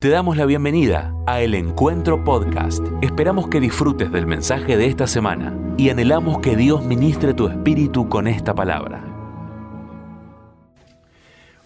Te 0.00 0.10
damos 0.10 0.36
la 0.36 0.46
bienvenida 0.46 1.12
a 1.26 1.40
El 1.40 1.56
Encuentro 1.56 2.22
Podcast. 2.22 2.86
Esperamos 3.02 3.48
que 3.48 3.58
disfrutes 3.58 4.12
del 4.12 4.28
mensaje 4.28 4.76
de 4.76 4.86
esta 4.86 5.08
semana 5.08 5.58
y 5.76 5.90
anhelamos 5.90 6.38
que 6.38 6.54
Dios 6.54 6.84
ministre 6.84 7.34
tu 7.34 7.48
espíritu 7.48 8.08
con 8.08 8.28
esta 8.28 8.54
palabra. 8.54 9.02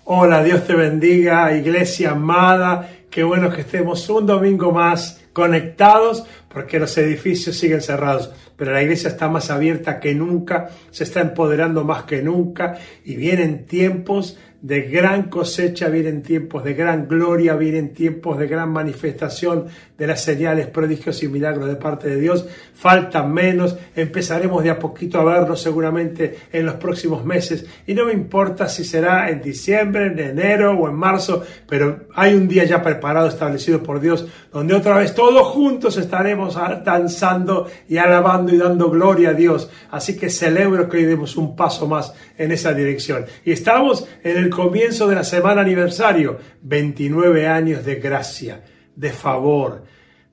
Hola, 0.05 0.43
Dios 0.43 0.67
te 0.67 0.75
bendiga, 0.75 1.55
iglesia 1.55 2.13
amada. 2.13 2.89
Qué 3.11 3.23
bueno 3.23 3.51
que 3.51 3.61
estemos 3.61 4.09
un 4.09 4.25
domingo 4.25 4.73
más 4.73 5.23
conectados 5.35 6.25
porque 6.49 6.79
los 6.79 6.97
edificios 6.97 7.59
siguen 7.59 7.83
cerrados, 7.83 8.33
pero 8.57 8.73
la 8.73 8.83
iglesia 8.83 9.11
está 9.11 9.29
más 9.29 9.51
abierta 9.51 10.01
que 10.01 10.15
nunca, 10.15 10.71
se 10.91 11.05
está 11.05 11.21
empoderando 11.21 11.85
más 11.85 12.05
que 12.05 12.23
nunca 12.23 12.79
y 13.05 13.15
vienen 13.17 13.67
tiempos 13.67 14.39
de 14.63 14.83
gran 14.83 15.25
cosecha, 15.25 15.89
vienen 15.89 16.23
tiempos 16.23 16.63
de 16.63 16.75
gran 16.75 17.09
gloria, 17.09 17.57
vienen 17.57 17.93
tiempos 17.93 18.39
de 18.39 18.47
gran 18.47 18.71
manifestación 18.71 19.67
de 19.99 20.07
las 20.07 20.23
señales, 20.23 20.69
prodigios 20.69 21.21
y 21.25 21.29
milagros 21.29 21.67
de 21.67 21.75
parte 21.75 22.09
de 22.09 22.21
Dios. 22.21 22.47
Faltan 22.73 23.35
menos, 23.35 23.77
empezaremos 23.97 24.63
de 24.63 24.71
a 24.71 24.79
poquito 24.79 25.19
a 25.19 25.25
verlos 25.25 25.61
seguramente 25.61 26.37
en 26.53 26.65
los 26.67 26.77
próximos 26.77 27.25
meses 27.25 27.67
y 27.89 27.95
no 27.95 28.07
me 28.07 28.13
importa 28.13 28.69
si 28.69 28.85
será 28.85 29.31
en 29.31 29.43
diciembre, 29.43 30.07
en 30.07 30.19
enero 30.21 30.79
o 30.79 30.89
en 30.89 30.95
marzo, 30.95 31.43
pero 31.69 32.07
hay 32.15 32.35
un 32.35 32.47
día 32.47 32.65
ya 32.65 32.81
preparado, 32.83 33.27
establecido 33.27 33.83
por 33.83 34.01
Dios, 34.01 34.29
donde 34.53 34.75
otra 34.75 34.97
vez 34.97 35.13
todos 35.13 35.45
juntos 35.49 35.97
estaremos 35.97 36.57
danzando 36.85 37.69
y 37.89 37.97
alabando 37.97 38.55
y 38.55 38.59
dando 38.59 38.91
gloria 38.91 39.31
a 39.31 39.35
Dios. 39.35 39.71
Así 39.91 40.17
que 40.17 40.31
celebro 40.31 40.89
que 40.89 40.99
hoy 40.99 41.05
demos 41.05 41.37
un 41.37 41.57
paso 41.57 41.89
más 41.89 42.15
en 42.39 42.53
esa 42.53 42.73
dirección. 42.73 43.25
Y 43.45 43.51
estamos 43.51 44.07
en 44.23 44.37
el 44.37 44.52
comienzo 44.55 45.09
de 45.09 45.17
la 45.17 45.25
semana 45.25 45.61
aniversario, 45.61 46.39
29 46.63 47.47
años 47.47 47.85
de 47.85 47.97
gracia, 47.97 48.63
de 48.95 49.11
favor, 49.11 49.85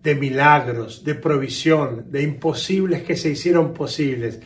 de 0.01 0.15
milagros, 0.15 1.03
de 1.03 1.15
provisión, 1.15 2.05
de 2.09 2.23
imposibles 2.23 3.03
que 3.03 3.15
se 3.15 3.29
hicieron 3.29 3.73
posibles. 3.73 4.39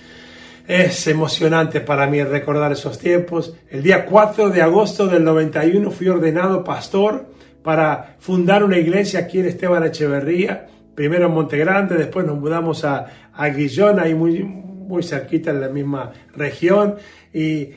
Es 0.68 1.08
emocionante 1.08 1.82
para 1.82 2.08
mí 2.08 2.24
recordar 2.24 2.72
esos 2.72 2.98
tiempos. 2.98 3.56
El 3.70 3.84
día 3.84 4.06
4 4.06 4.50
de 4.50 4.62
agosto 4.62 5.08
del 5.08 5.24
91 5.24 5.92
fui 5.92 6.08
ordenado 6.08 6.64
pastor 6.64 7.28
para 7.62 8.16
fundar 8.20 8.64
una 8.64 8.78
iglesia 8.78 9.22
aquí 9.22 9.40
en 9.40 9.48
Esteban 9.48 9.84
Echeverría, 9.84 10.68
primero 10.96 11.28
en 11.28 11.34
Montegrande, 11.34 11.96
después 11.96 12.26
nos 12.26 12.40
mudamos 12.40 12.86
a, 12.86 13.32
a 13.34 13.50
Guillón, 13.50 14.00
ahí 14.00 14.14
muy, 14.14 14.44
muy 14.44 15.04
cerquita 15.04 15.52
en 15.52 15.62
la 15.62 15.70
misma 15.70 16.12
región, 16.36 16.96
y 17.34 17.70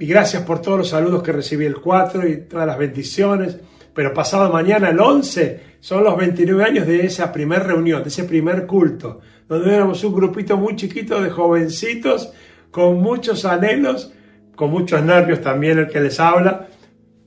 y 0.00 0.06
gracias 0.06 0.44
por 0.44 0.62
todos 0.62 0.78
los 0.78 0.88
saludos 0.88 1.22
que 1.22 1.32
recibí 1.32 1.64
el 1.64 1.80
4 1.80 2.28
y 2.28 2.36
todas 2.42 2.66
las 2.66 2.78
bendiciones. 2.78 3.58
Pero 3.92 4.14
pasado 4.14 4.52
mañana, 4.52 4.90
el 4.90 5.00
11, 5.00 5.60
son 5.80 6.04
los 6.04 6.16
29 6.16 6.62
años 6.64 6.86
de 6.86 7.04
esa 7.04 7.32
primera 7.32 7.64
reunión, 7.64 8.02
de 8.02 8.08
ese 8.08 8.24
primer 8.24 8.66
culto, 8.66 9.20
donde 9.48 9.74
éramos 9.74 10.04
un 10.04 10.14
grupito 10.14 10.56
muy 10.56 10.76
chiquito 10.76 11.20
de 11.20 11.30
jovencitos, 11.30 12.32
con 12.70 13.00
muchos 13.00 13.44
anhelos, 13.44 14.12
con 14.54 14.70
muchos 14.70 15.02
nervios 15.02 15.40
también 15.40 15.78
el 15.78 15.88
que 15.88 16.00
les 16.00 16.20
habla, 16.20 16.68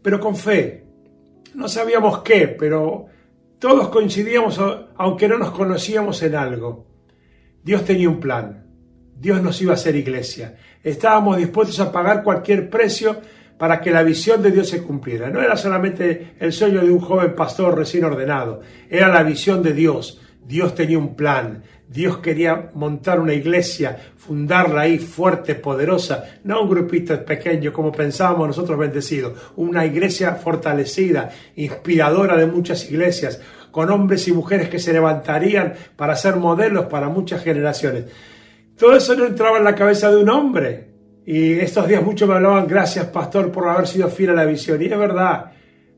pero 0.02 0.20
con 0.20 0.38
fe. 0.38 0.86
No 1.56 1.68
sabíamos 1.68 2.20
qué, 2.20 2.48
pero 2.48 3.08
todos 3.60 3.90
coincidíamos, 3.90 4.62
aunque 4.96 5.28
no 5.28 5.38
nos 5.38 5.52
conocíamos 5.52 6.24
en 6.24 6.36
algo. 6.36 6.88
Dios 7.64 7.84
tenía 7.84 8.08
un 8.08 8.22
plan. 8.22 8.71
Dios 9.22 9.40
nos 9.44 9.62
iba 9.62 9.74
a 9.74 9.76
hacer 9.76 9.96
iglesia. 9.96 10.56
Estábamos 10.84 11.38
dispuestos 11.38 11.80
a 11.80 11.92
pagar 11.92 12.24
cualquier 12.24 12.72
precio 12.72 13.22
para 13.56 13.80
que 13.80 13.92
la 13.92 14.02
visión 14.02 14.42
de 14.42 14.50
Dios 14.50 14.68
se 14.68 14.82
cumpliera. 14.82 15.30
No 15.30 15.40
era 15.40 15.56
solamente 15.56 16.34
el 16.40 16.52
sueño 16.52 16.82
de 16.82 16.90
un 16.90 17.00
joven 17.00 17.36
pastor 17.36 17.78
recién 17.78 18.04
ordenado, 18.04 18.62
era 18.90 19.10
la 19.10 19.22
visión 19.22 19.62
de 19.62 19.74
Dios. 19.74 20.20
Dios 20.44 20.74
tenía 20.74 20.98
un 20.98 21.16
plan, 21.16 21.62
Dios 21.88 22.18
quería 22.18 22.72
montar 22.74 23.20
una 23.20 23.36
iglesia, 23.36 23.96
fundarla 24.18 24.82
ahí 24.82 24.98
fuerte, 24.98 25.54
poderosa, 25.54 26.26
no 26.44 26.64
un 26.64 26.70
grupito 26.70 27.24
pequeño 27.24 27.72
como 27.72 27.92
pensábamos 27.92 28.48
nosotros 28.48 28.80
bendecidos, 28.80 29.34
una 29.56 29.86
iglesia 29.86 30.34
fortalecida, 30.34 31.30
inspiradora 31.56 32.36
de 32.38 32.48
muchas 32.48 32.90
iglesias, 32.90 33.40
con 33.70 33.92
hombres 33.92 34.28
y 34.28 34.34
mujeres 34.34 34.68
que 34.68 34.80
se 34.80 34.94
levantarían 34.94 35.76
para 35.96 36.16
ser 36.16 36.38
modelos 36.38 36.86
para 36.86 37.08
muchas 37.08 37.44
generaciones. 37.44 38.06
Todo 38.82 38.96
eso 38.96 39.14
no 39.14 39.28
entraba 39.28 39.60
en 39.60 39.64
la 39.64 39.76
cabeza 39.76 40.10
de 40.10 40.18
un 40.18 40.30
hombre. 40.32 40.88
Y 41.24 41.52
estos 41.52 41.88
días 41.88 42.02
muchos 42.02 42.28
me 42.28 42.34
hablaban, 42.34 42.66
gracias 42.66 43.06
pastor 43.06 43.52
por 43.52 43.68
haber 43.68 43.86
sido 43.86 44.10
fiel 44.10 44.32
a 44.32 44.34
la 44.34 44.46
visión. 44.46 44.82
Y 44.82 44.86
es 44.86 44.98
verdad, 44.98 45.52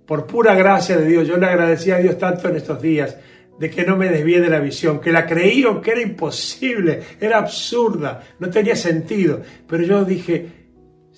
por 0.06 0.28
pura 0.28 0.54
gracia 0.54 0.98
de 0.98 1.08
Dios, 1.08 1.26
yo 1.26 1.38
le 1.38 1.46
agradecía 1.46 1.96
a 1.96 2.00
Dios 2.00 2.18
tanto 2.18 2.50
en 2.50 2.58
estos 2.58 2.82
días 2.82 3.16
de 3.58 3.70
que 3.70 3.86
no 3.86 3.96
me 3.96 4.10
desvíe 4.10 4.42
de 4.42 4.50
la 4.50 4.60
visión, 4.60 5.00
que 5.00 5.14
la 5.14 5.26
creí 5.26 5.64
que 5.82 5.92
era 5.92 6.02
imposible, 6.02 7.00
era 7.22 7.38
absurda, 7.38 8.22
no 8.40 8.50
tenía 8.50 8.76
sentido. 8.76 9.40
Pero 9.66 9.84
yo 9.84 10.04
dije, 10.04 10.68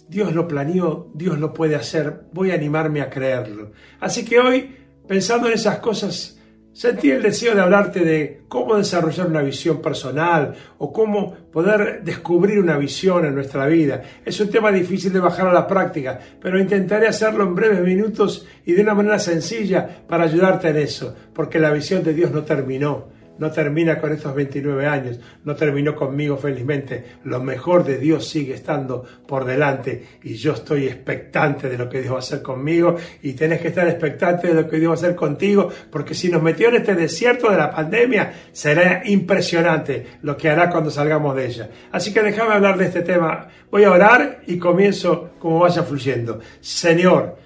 Dios 0.07 0.35
lo 0.35 0.47
planeó, 0.47 1.09
Dios 1.15 1.39
lo 1.39 1.51
puede 1.51 1.73
hacer, 1.73 2.25
voy 2.31 2.51
a 2.51 2.53
animarme 2.53 3.01
a 3.01 3.09
creerlo. 3.09 3.71
Así 3.99 4.23
que 4.23 4.37
hoy, 4.37 4.69
pensando 5.07 5.47
en 5.47 5.53
esas 5.53 5.79
cosas, 5.79 6.39
Sentí 6.75 7.09
el 7.09 7.23
deseo 7.23 7.55
de 7.55 7.61
hablarte 7.61 8.03
de 8.03 8.41
cómo 8.49 8.75
desarrollar 8.75 9.27
una 9.27 9.41
visión 9.41 9.81
personal 9.81 10.53
o 10.77 10.91
cómo 10.91 11.33
poder 11.49 12.03
descubrir 12.03 12.59
una 12.59 12.77
visión 12.77 13.23
en 13.23 13.33
nuestra 13.33 13.65
vida. 13.65 14.01
Es 14.25 14.41
un 14.41 14.49
tema 14.49 14.73
difícil 14.73 15.13
de 15.13 15.21
bajar 15.21 15.47
a 15.47 15.53
la 15.53 15.67
práctica, 15.67 16.19
pero 16.41 16.59
intentaré 16.59 17.07
hacerlo 17.07 17.45
en 17.45 17.55
breves 17.55 17.79
minutos 17.79 18.45
y 18.65 18.73
de 18.73 18.81
una 18.81 18.93
manera 18.93 19.19
sencilla 19.19 20.03
para 20.05 20.25
ayudarte 20.25 20.67
en 20.67 20.75
eso, 20.75 21.15
porque 21.33 21.59
la 21.59 21.71
visión 21.71 22.03
de 22.03 22.13
Dios 22.13 22.31
no 22.31 22.43
terminó 22.43 23.14
no 23.37 23.51
termina 23.51 23.99
con 23.99 24.11
estos 24.11 24.33
29 24.33 24.85
años, 24.85 25.19
no 25.43 25.55
terminó 25.55 25.95
conmigo 25.95 26.37
felizmente. 26.37 27.03
Lo 27.23 27.41
mejor 27.41 27.83
de 27.83 27.97
Dios 27.97 28.27
sigue 28.27 28.53
estando 28.53 29.03
por 29.27 29.45
delante 29.45 30.05
y 30.23 30.35
yo 30.35 30.53
estoy 30.53 30.87
expectante 30.87 31.69
de 31.69 31.77
lo 31.77 31.89
que 31.89 32.01
Dios 32.01 32.13
va 32.13 32.17
a 32.17 32.19
hacer 32.19 32.41
conmigo 32.41 32.95
y 33.21 33.33
tenés 33.33 33.61
que 33.61 33.69
estar 33.69 33.87
expectante 33.87 34.47
de 34.47 34.53
lo 34.53 34.69
que 34.69 34.77
Dios 34.77 34.89
va 34.89 34.95
a 34.95 34.97
hacer 34.97 35.15
contigo 35.15 35.69
porque 35.91 36.13
si 36.13 36.29
nos 36.29 36.41
metió 36.41 36.69
en 36.69 36.75
este 36.75 36.95
desierto 36.95 37.51
de 37.51 37.57
la 37.57 37.71
pandemia 37.71 38.33
será 38.51 39.01
impresionante 39.05 40.05
lo 40.21 40.37
que 40.37 40.49
hará 40.49 40.69
cuando 40.69 40.89
salgamos 40.89 41.35
de 41.35 41.45
ella. 41.45 41.69
Así 41.91 42.13
que 42.13 42.21
déjame 42.21 42.53
hablar 42.53 42.77
de 42.77 42.85
este 42.85 43.01
tema. 43.01 43.47
Voy 43.69 43.83
a 43.83 43.91
orar 43.91 44.41
y 44.47 44.57
comienzo 44.57 45.31
como 45.39 45.59
vaya 45.59 45.83
fluyendo. 45.83 46.39
Señor, 46.59 47.37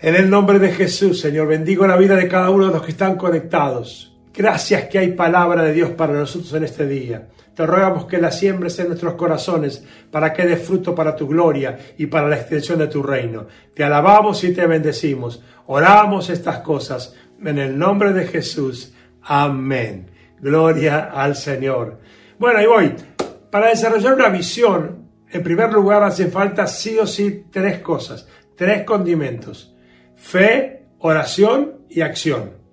en 0.00 0.14
el 0.16 0.28
nombre 0.28 0.58
de 0.58 0.70
Jesús, 0.70 1.20
Señor, 1.20 1.48
bendigo 1.48 1.86
la 1.86 1.96
vida 1.96 2.14
de 2.16 2.28
cada 2.28 2.50
uno 2.50 2.66
de 2.66 2.74
los 2.74 2.82
que 2.82 2.90
están 2.90 3.16
conectados. 3.16 4.13
Gracias 4.36 4.88
que 4.88 4.98
hay 4.98 5.12
palabra 5.12 5.62
de 5.62 5.72
Dios 5.72 5.90
para 5.90 6.12
nosotros 6.12 6.52
en 6.54 6.64
este 6.64 6.88
día. 6.88 7.28
Te 7.54 7.64
rogamos 7.64 8.06
que 8.06 8.18
la 8.18 8.32
siembres 8.32 8.76
en 8.80 8.88
nuestros 8.88 9.14
corazones 9.14 9.84
para 10.10 10.32
que 10.32 10.44
dé 10.44 10.56
fruto 10.56 10.92
para 10.92 11.14
tu 11.14 11.28
gloria 11.28 11.78
y 11.96 12.06
para 12.06 12.28
la 12.28 12.34
extensión 12.34 12.80
de 12.80 12.88
tu 12.88 13.00
reino. 13.00 13.46
Te 13.72 13.84
alabamos 13.84 14.42
y 14.42 14.52
te 14.52 14.66
bendecimos. 14.66 15.40
Oramos 15.66 16.30
estas 16.30 16.58
cosas 16.58 17.14
en 17.44 17.58
el 17.58 17.78
nombre 17.78 18.12
de 18.12 18.26
Jesús. 18.26 18.92
Amén. 19.22 20.10
Gloria 20.40 21.12
al 21.14 21.36
Señor. 21.36 22.00
Bueno, 22.36 22.58
ahí 22.58 22.66
voy. 22.66 22.92
Para 23.52 23.68
desarrollar 23.68 24.14
una 24.14 24.30
visión, 24.30 25.10
en 25.30 25.42
primer 25.44 25.72
lugar 25.72 26.02
hace 26.02 26.26
falta 26.26 26.66
sí 26.66 26.98
o 26.98 27.06
sí 27.06 27.44
tres 27.52 27.78
cosas, 27.78 28.26
tres 28.56 28.82
condimentos. 28.82 29.76
Fe, 30.16 30.86
oración 30.98 31.84
y 31.88 32.00
acción. 32.00 32.63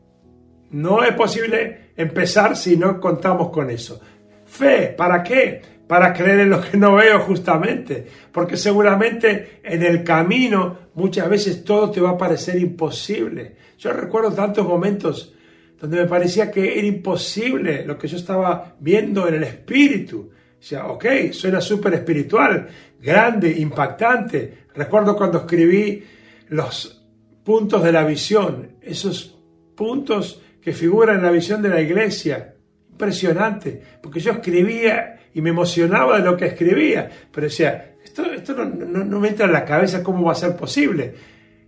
No 0.71 1.03
es 1.03 1.13
posible 1.13 1.91
empezar 1.95 2.55
si 2.55 2.77
no 2.77 2.99
contamos 2.99 3.49
con 3.49 3.69
eso. 3.69 3.99
Fe, 4.45 4.93
¿para 4.97 5.21
qué? 5.21 5.61
Para 5.87 6.13
creer 6.13 6.41
en 6.41 6.49
lo 6.49 6.61
que 6.61 6.77
no 6.77 6.95
veo 6.95 7.19
justamente, 7.19 8.07
porque 8.31 8.55
seguramente 8.55 9.59
en 9.63 9.83
el 9.83 10.03
camino 10.03 10.77
muchas 10.95 11.29
veces 11.29 11.63
todo 11.63 11.91
te 11.91 11.99
va 11.99 12.11
a 12.11 12.17
parecer 12.17 12.57
imposible. 12.57 13.55
Yo 13.77 13.91
recuerdo 13.91 14.31
tantos 14.31 14.65
momentos 14.65 15.33
donde 15.79 16.01
me 16.01 16.07
parecía 16.07 16.51
que 16.51 16.77
era 16.77 16.87
imposible 16.87 17.85
lo 17.85 17.97
que 17.97 18.07
yo 18.07 18.15
estaba 18.15 18.75
viendo 18.79 19.27
en 19.27 19.35
el 19.35 19.43
espíritu. 19.43 20.29
O 20.59 20.63
sea, 20.63 20.85
ok, 20.87 21.05
suena 21.31 21.59
súper 21.59 21.95
espiritual, 21.95 22.67
grande, 23.01 23.51
impactante. 23.57 24.65
Recuerdo 24.75 25.17
cuando 25.17 25.39
escribí 25.39 26.03
los 26.49 27.03
puntos 27.43 27.83
de 27.83 27.91
la 27.91 28.05
visión, 28.05 28.77
esos 28.81 29.35
puntos 29.75 30.41
que 30.61 30.73
figura 30.73 31.13
en 31.13 31.23
la 31.23 31.31
visión 31.31 31.61
de 31.61 31.69
la 31.69 31.81
iglesia. 31.81 32.55
Impresionante, 32.89 33.81
porque 34.01 34.19
yo 34.19 34.31
escribía 34.31 35.19
y 35.33 35.41
me 35.41 35.49
emocionaba 35.49 36.17
de 36.17 36.23
lo 36.23 36.37
que 36.37 36.45
escribía, 36.45 37.09
pero 37.31 37.47
decía, 37.47 37.95
esto, 38.03 38.25
esto 38.31 38.53
no, 38.53 39.19
me 39.19 39.29
entra 39.29 39.45
en 39.45 39.53
la 39.53 39.65
cabeza 39.65 40.03
cómo 40.03 40.25
va 40.25 40.33
a 40.33 40.35
ser 40.35 40.55
posible. 40.55 41.13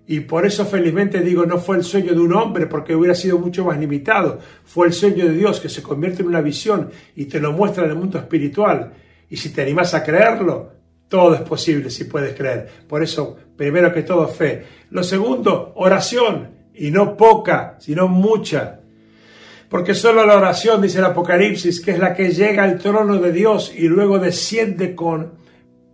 Y 0.06 0.20
por 0.20 0.46
eso 0.46 0.66
felizmente 0.66 1.22
digo, 1.22 1.46
no 1.46 1.58
fue 1.58 1.78
el 1.78 1.84
sueño 1.84 2.14
de 2.14 2.20
un 2.20 2.34
hombre, 2.34 2.68
porque 2.68 2.94
hubiera 2.94 3.16
sido 3.16 3.40
mucho 3.40 3.64
más 3.64 3.80
limitado. 3.80 4.40
Fue 4.66 4.88
el 4.88 4.94
sueño 4.94 5.26
de 5.26 5.34
Dios 5.34 5.62
que 5.62 5.70
se 5.70 5.82
convierte 5.82 6.22
en 6.22 6.28
una 6.28 6.42
visión 6.42 6.90
y 7.16 7.26
te 7.26 7.40
lo 7.40 7.54
muestra 7.54 7.86
en 7.86 7.92
el 7.92 7.96
mundo 7.96 8.18
espiritual. 8.20 8.94
Y 9.30 9.38
si 9.38 9.54
te 9.54 9.62
animas 9.62 9.94
a 9.94 10.04
creerlo, 10.04 10.74
todo 11.08 11.36
es 11.36 11.42
posible 11.42 11.90
si 11.90 12.04
puedes 12.04 12.36
creer. 12.36 12.68
Por 12.88 13.02
eso, 13.02 13.38
primero 13.56 13.94
que 13.94 14.04
todo, 14.04 14.28
fe. 14.28 14.66
Lo 14.90 15.04
segundo, 15.04 15.72
oración 15.76 16.50
y 16.76 16.92
no 16.92 17.16
poca, 17.16 17.78
sino 17.80 18.08
mucha. 18.08 18.82
Porque 19.74 19.96
solo 19.96 20.24
la 20.24 20.38
oración, 20.38 20.84
dice 20.84 21.00
el 21.00 21.06
Apocalipsis, 21.06 21.82
que 21.82 21.94
es 21.94 21.98
la 21.98 22.14
que 22.14 22.30
llega 22.30 22.64
al 22.64 22.78
trono 22.78 23.18
de 23.18 23.32
Dios 23.32 23.74
y 23.76 23.88
luego 23.88 24.20
desciende 24.20 24.94
con 24.94 25.34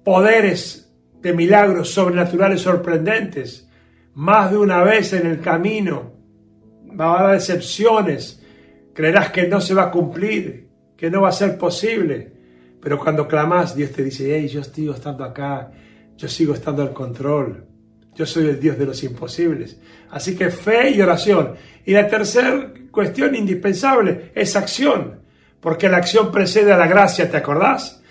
poderes 0.03 0.91
de 1.21 1.31
milagros 1.31 1.89
sobrenaturales 1.89 2.59
sorprendentes, 2.59 3.69
más 4.15 4.51
de 4.51 4.57
una 4.57 4.83
vez 4.83 5.13
en 5.13 5.25
el 5.25 5.39
camino, 5.39 6.11
va 6.99 7.05
a 7.05 7.19
haber 7.21 7.35
decepciones, 7.35 8.43
creerás 8.93 9.31
que 9.31 9.47
no 9.47 9.61
se 9.61 9.73
va 9.73 9.83
a 9.83 9.91
cumplir, 9.91 10.67
que 10.97 11.09
no 11.09 11.21
va 11.21 11.29
a 11.29 11.31
ser 11.31 11.57
posible, 11.57 12.33
pero 12.81 12.99
cuando 12.99 13.29
clamas, 13.29 13.77
Dios 13.77 13.93
te 13.93 14.03
dice, 14.03 14.35
hey, 14.37 14.49
yo 14.49 14.61
sigo 14.61 14.93
estando 14.93 15.23
acá, 15.23 15.71
yo 16.17 16.27
sigo 16.27 16.53
estando 16.53 16.81
al 16.81 16.91
control, 16.91 17.65
yo 18.13 18.25
soy 18.25 18.47
el 18.47 18.59
Dios 18.59 18.77
de 18.77 18.87
los 18.87 19.01
imposibles. 19.05 19.79
Así 20.09 20.35
que 20.35 20.49
fe 20.49 20.91
y 20.91 21.01
oración. 21.01 21.53
Y 21.85 21.93
la 21.93 22.09
tercera 22.09 22.73
cuestión 22.91 23.35
indispensable 23.35 24.31
es 24.35 24.55
acción, 24.55 25.21
porque 25.59 25.89
la 25.89 25.97
acción 25.97 26.31
precede 26.31 26.71
a 26.71 26.77
la 26.77 26.87
gracia, 26.87 27.29
¿te 27.29 27.37
acordás? 27.37 28.01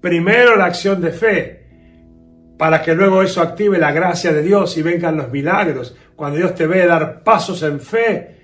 Primero 0.00 0.56
la 0.56 0.66
acción 0.66 1.00
de 1.00 1.12
fe, 1.12 1.66
para 2.58 2.82
que 2.82 2.94
luego 2.94 3.22
eso 3.22 3.40
active 3.40 3.78
la 3.78 3.92
gracia 3.92 4.32
de 4.32 4.42
Dios 4.42 4.76
y 4.76 4.82
vengan 4.82 5.16
los 5.16 5.30
milagros. 5.30 5.96
Cuando 6.14 6.38
Dios 6.38 6.54
te 6.54 6.66
ve 6.66 6.86
dar 6.86 7.22
pasos 7.22 7.62
en 7.62 7.80
fe 7.80 8.34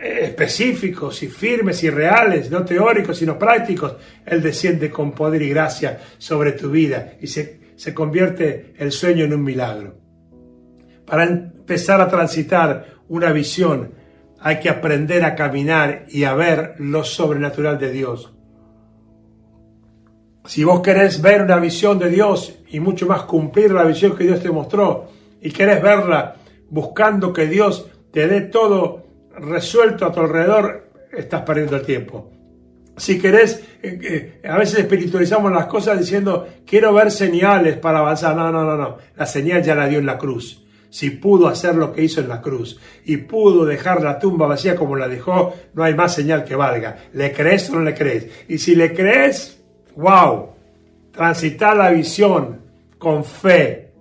específicos 0.00 1.22
y 1.22 1.28
firmes 1.28 1.82
y 1.84 1.90
reales, 1.90 2.50
no 2.50 2.64
teóricos, 2.64 3.18
sino 3.18 3.38
prácticos, 3.38 3.96
Él 4.24 4.40
desciende 4.42 4.90
con 4.90 5.12
poder 5.12 5.42
y 5.42 5.50
gracia 5.50 5.98
sobre 6.16 6.52
tu 6.52 6.70
vida 6.70 7.14
y 7.20 7.26
se, 7.26 7.60
se 7.76 7.92
convierte 7.92 8.74
el 8.78 8.92
sueño 8.92 9.24
en 9.24 9.34
un 9.34 9.44
milagro. 9.44 9.98
Para 11.04 11.24
empezar 11.24 12.00
a 12.00 12.08
transitar 12.08 12.86
una 13.08 13.32
visión, 13.32 13.92
hay 14.40 14.58
que 14.58 14.70
aprender 14.70 15.24
a 15.24 15.34
caminar 15.34 16.06
y 16.08 16.24
a 16.24 16.34
ver 16.34 16.74
lo 16.78 17.04
sobrenatural 17.04 17.78
de 17.78 17.92
Dios. 17.92 18.32
Si 20.46 20.64
vos 20.64 20.80
querés 20.80 21.20
ver 21.20 21.42
una 21.42 21.58
visión 21.58 21.98
de 21.98 22.08
Dios 22.08 22.58
y 22.70 22.80
mucho 22.80 23.06
más 23.06 23.22
cumplir 23.22 23.72
la 23.72 23.84
visión 23.84 24.16
que 24.16 24.24
Dios 24.24 24.42
te 24.42 24.50
mostró 24.50 25.08
y 25.40 25.50
querés 25.50 25.82
verla 25.82 26.36
buscando 26.70 27.32
que 27.32 27.46
Dios 27.46 27.86
te 28.12 28.26
dé 28.26 28.40
todo 28.42 29.04
resuelto 29.38 30.06
a 30.06 30.12
tu 30.12 30.20
alrededor, 30.20 30.90
estás 31.12 31.42
perdiendo 31.42 31.76
el 31.76 31.82
tiempo. 31.82 32.30
Si 32.96 33.18
querés, 33.18 33.62
eh, 33.82 33.98
eh, 34.42 34.48
a 34.48 34.58
veces 34.58 34.80
espiritualizamos 34.80 35.52
las 35.52 35.66
cosas 35.66 35.98
diciendo, 35.98 36.46
quiero 36.66 36.92
ver 36.92 37.10
señales 37.10 37.78
para 37.78 38.00
avanzar. 38.00 38.36
No, 38.36 38.50
no, 38.50 38.64
no, 38.64 38.76
no. 38.76 38.98
La 39.16 39.26
señal 39.26 39.62
ya 39.62 39.74
la 39.74 39.86
dio 39.86 39.98
en 39.98 40.06
la 40.06 40.18
cruz. 40.18 40.66
Si 40.90 41.10
pudo 41.10 41.46
hacer 41.46 41.76
lo 41.76 41.92
que 41.92 42.02
hizo 42.02 42.20
en 42.20 42.28
la 42.28 42.42
cruz 42.42 42.78
y 43.04 43.16
pudo 43.16 43.64
dejar 43.64 44.02
la 44.02 44.18
tumba 44.18 44.46
vacía 44.46 44.74
como 44.74 44.96
la 44.96 45.08
dejó, 45.08 45.54
no 45.72 45.84
hay 45.84 45.94
más 45.94 46.14
señal 46.14 46.44
que 46.44 46.56
valga. 46.56 46.96
¿Le 47.12 47.32
crees 47.32 47.70
o 47.70 47.76
no 47.76 47.82
le 47.82 47.94
crees? 47.94 48.28
Y 48.48 48.58
si 48.58 48.74
le 48.74 48.92
crees, 48.92 49.62
wow, 49.96 50.50
transitar 51.12 51.76
la 51.76 51.90
visión 51.90 52.60
con 52.98 53.24
fe, 53.24 53.92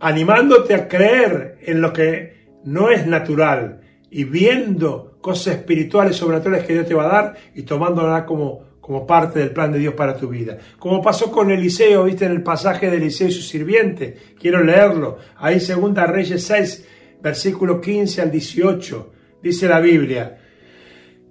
animándote 0.00 0.74
a 0.74 0.88
creer 0.88 1.58
en 1.62 1.80
lo 1.80 1.92
que 1.92 2.36
no 2.64 2.90
es 2.90 3.06
natural 3.06 3.80
y 4.10 4.24
viendo 4.24 5.18
cosas 5.20 5.56
espirituales, 5.56 6.16
sobrenaturales 6.16 6.66
que 6.66 6.72
Dios 6.72 6.86
te 6.86 6.94
va 6.94 7.04
a 7.04 7.22
dar 7.22 7.36
y 7.54 7.62
tomándola 7.62 8.24
como, 8.24 8.65
como 8.86 9.04
parte 9.04 9.40
del 9.40 9.50
plan 9.50 9.72
de 9.72 9.80
Dios 9.80 9.94
para 9.94 10.16
tu 10.16 10.28
vida. 10.28 10.58
Como 10.78 11.02
pasó 11.02 11.32
con 11.32 11.50
Eliseo, 11.50 12.04
viste 12.04 12.24
en 12.24 12.30
el 12.30 12.44
pasaje 12.44 12.88
de 12.88 12.98
Eliseo 12.98 13.26
y 13.26 13.32
su 13.32 13.42
sirviente. 13.42 14.16
Quiero 14.38 14.62
leerlo. 14.62 15.18
Ahí 15.38 15.58
segunda 15.58 16.06
Reyes 16.06 16.44
6, 16.44 16.86
versículo 17.20 17.80
15 17.80 18.22
al 18.22 18.30
18. 18.30 19.12
Dice 19.42 19.66
la 19.66 19.80
Biblia. 19.80 20.38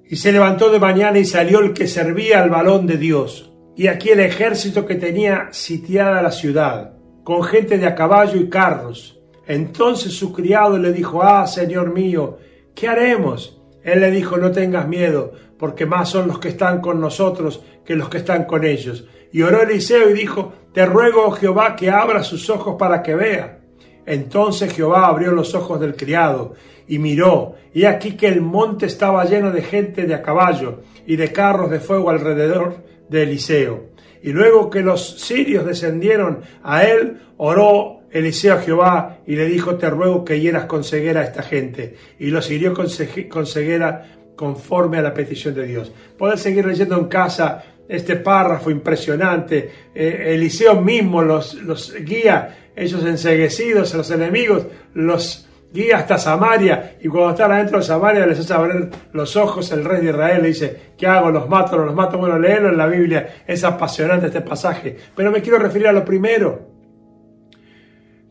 Y 0.06 0.18
se 0.18 0.34
levantó 0.34 0.70
de 0.70 0.80
mañana 0.80 1.18
y 1.18 1.24
salió 1.24 1.62
el 1.62 1.72
que 1.72 1.88
servía 1.88 2.44
al 2.44 2.50
balón 2.50 2.88
de 2.88 2.98
Dios 2.98 3.54
y 3.74 3.88
aquí 3.88 4.10
el 4.10 4.20
ejército 4.20 4.86
que 4.86 4.96
tenía 4.96 5.48
sitiada 5.52 6.22
la 6.22 6.32
ciudad, 6.32 6.98
con 7.24 7.42
gente 7.42 7.78
de 7.78 7.88
a 7.88 7.96
caballo 7.96 8.38
y 8.38 8.50
carros. 8.50 9.18
Entonces 9.48 10.12
su 10.12 10.34
criado 10.34 10.78
le 10.78 10.92
dijo, 10.92 11.24
ah, 11.24 11.48
Señor 11.48 11.94
mío, 11.94 12.38
¿qué 12.76 12.90
haremos? 12.90 13.62
Él 13.82 14.02
le 14.02 14.12
dijo, 14.12 14.36
no 14.36 14.52
tengas 14.52 14.90
miedo, 14.90 15.32
porque 15.58 15.86
más 15.86 16.10
son 16.10 16.28
los 16.28 16.40
que 16.40 16.50
están 16.50 16.82
con 16.82 17.00
nosotros 17.00 17.64
que 17.86 17.96
los 17.96 18.10
que 18.10 18.18
están 18.18 18.46
con 18.46 18.64
ellos. 18.64 19.06
Y 19.32 19.42
oró 19.42 19.62
Eliseo 19.62 20.10
y 20.10 20.14
dijo, 20.14 20.54
te 20.74 20.86
ruego, 20.86 21.26
oh 21.26 21.32
Jehová, 21.32 21.76
que 21.76 21.90
abra 21.90 22.24
sus 22.24 22.50
ojos 22.50 22.76
para 22.78 23.02
que 23.02 23.16
vea. 23.16 23.60
Entonces 24.06 24.74
Jehová 24.74 25.08
abrió 25.08 25.32
los 25.32 25.56
ojos 25.56 25.80
del 25.80 25.96
criado 25.96 26.54
y 26.88 27.00
miró, 27.00 27.56
y 27.74 27.86
aquí 27.86 28.16
que 28.16 28.28
el 28.28 28.42
monte 28.42 28.86
estaba 28.86 29.26
lleno 29.26 29.52
de 29.52 29.64
gente 29.64 30.06
de 30.06 30.14
a 30.14 30.22
caballo 30.22 30.82
y 31.08 31.16
de 31.16 31.32
carros 31.32 31.72
de 31.72 31.80
fuego 31.80 32.10
alrededor 32.10 32.84
de 33.10 33.24
Eliseo. 33.24 33.90
Y 34.22 34.32
luego 34.32 34.70
que 34.70 34.82
los 34.82 35.22
sirios 35.22 35.66
descendieron 35.66 36.42
a 36.64 36.84
él, 36.84 37.22
oró 37.38 38.02
Eliseo 38.12 38.56
a 38.56 38.62
Jehová 38.62 39.20
y 39.28 39.36
le 39.36 39.46
dijo, 39.46 39.76
te 39.76 39.90
ruego 39.90 40.24
que 40.24 40.40
hieras 40.40 40.66
con 40.66 40.84
ceguera 40.84 41.22
a 41.22 41.26
esta 41.26 41.44
gente. 41.44 41.96
Y 42.18 42.28
los 42.28 42.50
hirió 42.50 42.74
con, 42.74 42.88
ceguera 42.90 44.18
conforme 44.36 44.98
a 44.98 45.02
la 45.02 45.14
petición 45.14 45.54
de 45.54 45.66
Dios. 45.66 45.92
Podés 46.18 46.42
seguir 46.42 46.66
leyendo 46.66 46.98
en 46.98 47.06
casa 47.06 47.64
este 47.88 48.16
párrafo 48.18 48.70
impresionante. 48.70 49.72
Eh, 49.94 50.34
Eliseo 50.34 50.82
mismo 50.82 51.22
los, 51.22 51.56
los 51.56 51.94
guía, 51.94 52.72
ellos 52.76 53.04
enseguecidos, 53.06 53.94
los 53.94 54.12
enemigos, 54.12 54.68
los 54.94 55.48
guía 55.76 55.98
hasta 55.98 56.18
Samaria 56.18 56.96
y 57.02 57.08
cuando 57.08 57.32
están 57.32 57.52
adentro 57.52 57.80
de 57.80 57.84
Samaria 57.84 58.26
les 58.26 58.40
hace 58.40 58.54
abrir 58.54 58.90
los 59.12 59.36
ojos 59.36 59.72
el 59.72 59.84
rey 59.84 60.02
de 60.02 60.10
Israel, 60.10 60.42
le 60.42 60.48
dice, 60.48 60.82
¿qué 60.98 61.06
hago? 61.06 61.30
¿Los 61.30 61.50
mato? 61.50 61.78
¿No 61.78 61.86
los 61.86 61.94
mato? 61.94 62.18
Bueno, 62.18 62.40
léelo 62.40 62.70
en 62.70 62.78
la 62.78 62.88
Biblia, 62.88 63.44
es 63.46 63.64
apasionante 63.64 64.28
este 64.28 64.42
pasaje, 64.42 64.96
pero 65.16 65.32
me 65.32 65.42
quiero 65.42 65.60
referir 65.60 65.88
a 65.88 65.92
lo 65.92 66.06
primero. 66.06 66.74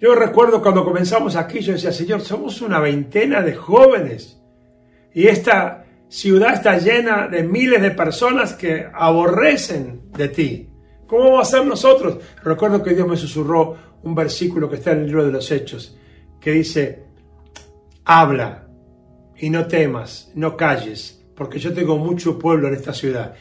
Yo 0.01 0.15
recuerdo 0.15 0.61
cuando 0.61 0.85
comenzamos 0.85 1.37
aquí, 1.37 1.61
yo 1.61 1.73
decía, 1.73 1.93
Señor, 1.93 2.21
somos 2.21 2.61
una 2.63 2.81
veintena 2.81 3.43
de 3.43 3.55
jóvenes 3.55 4.41
y 5.13 5.29
esta 5.29 5.84
ciudad 6.15 6.55
está 6.55 6.79
llena 6.79 7.27
de 7.27 7.43
miles 7.43 7.83
de 7.83 7.91
personas 7.91 8.53
que 8.53 8.87
aborrecen 8.95 10.13
de 10.13 10.29
ti. 10.29 10.69
¿Cómo 11.09 11.25
vamos 11.25 11.49
a 11.49 11.51
ser 11.51 11.67
nosotros? 11.67 12.19
Recuerdo 12.45 12.85
que 12.85 12.95
Dios 12.95 13.09
me 13.09 13.17
susurró 13.17 13.77
un 14.05 14.15
versículo 14.15 14.71
que 14.71 14.77
está 14.77 14.93
en 14.93 15.01
el 15.01 15.07
libro 15.07 15.27
de 15.27 15.33
los 15.33 15.51
Hechos, 15.51 15.99
que 16.41 16.53
dice, 16.53 17.07
habla 18.05 18.69
y 19.37 19.51
no 19.51 19.67
temas, 19.67 20.31
no 20.37 20.57
calles, 20.57 21.21
porque 21.35 21.59
yo 21.59 21.75
tengo 21.75 21.99
mucho 21.99 22.39
pueblo 22.39 22.69
en 22.69 22.75
esta 22.75 22.95
ciudad. 22.95 23.35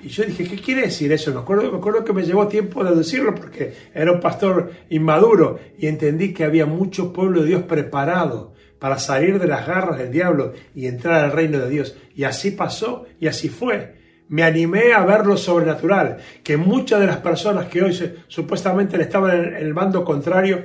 Y 0.00 0.08
yo 0.08 0.24
dije, 0.24 0.44
¿qué 0.44 0.56
quiere 0.56 0.82
decir 0.82 1.12
eso? 1.12 1.34
Me 1.34 1.40
acuerdo, 1.40 1.70
me 1.70 1.76
acuerdo 1.76 2.02
que 2.02 2.14
me 2.14 2.22
llevó 2.22 2.48
tiempo 2.48 2.82
deducirlo 2.82 3.34
porque 3.34 3.74
era 3.92 4.10
un 4.12 4.20
pastor 4.20 4.72
inmaduro 4.88 5.58
y 5.78 5.86
entendí 5.86 6.32
que 6.32 6.44
había 6.44 6.64
mucho 6.64 7.12
pueblo 7.12 7.42
de 7.42 7.48
Dios 7.48 7.64
preparado 7.64 8.55
para 8.78 8.98
salir 8.98 9.38
de 9.38 9.46
las 9.46 9.66
garras 9.66 9.98
del 9.98 10.10
diablo 10.10 10.52
y 10.74 10.86
entrar 10.86 11.24
al 11.24 11.32
reino 11.32 11.58
de 11.58 11.70
Dios. 11.70 11.96
Y 12.14 12.24
así 12.24 12.50
pasó 12.50 13.06
y 13.18 13.26
así 13.26 13.48
fue. 13.48 13.96
Me 14.28 14.42
animé 14.42 14.92
a 14.92 15.04
ver 15.04 15.24
lo 15.24 15.36
sobrenatural, 15.36 16.18
que 16.42 16.56
muchas 16.56 17.00
de 17.00 17.06
las 17.06 17.18
personas 17.18 17.66
que 17.66 17.82
hoy 17.82 17.96
supuestamente 18.26 18.96
le 18.96 19.04
estaban 19.04 19.36
en 19.36 19.54
el 19.54 19.72
bando 19.72 20.04
contrario 20.04 20.64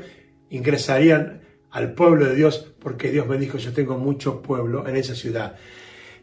ingresarían 0.50 1.42
al 1.70 1.94
pueblo 1.94 2.26
de 2.26 2.36
Dios, 2.36 2.74
porque 2.80 3.12
Dios 3.12 3.28
me 3.28 3.38
dijo, 3.38 3.58
yo 3.58 3.72
tengo 3.72 3.98
mucho 3.98 4.42
pueblo 4.42 4.88
en 4.88 4.98
esa 4.98 5.16
ciudad. 5.16 5.56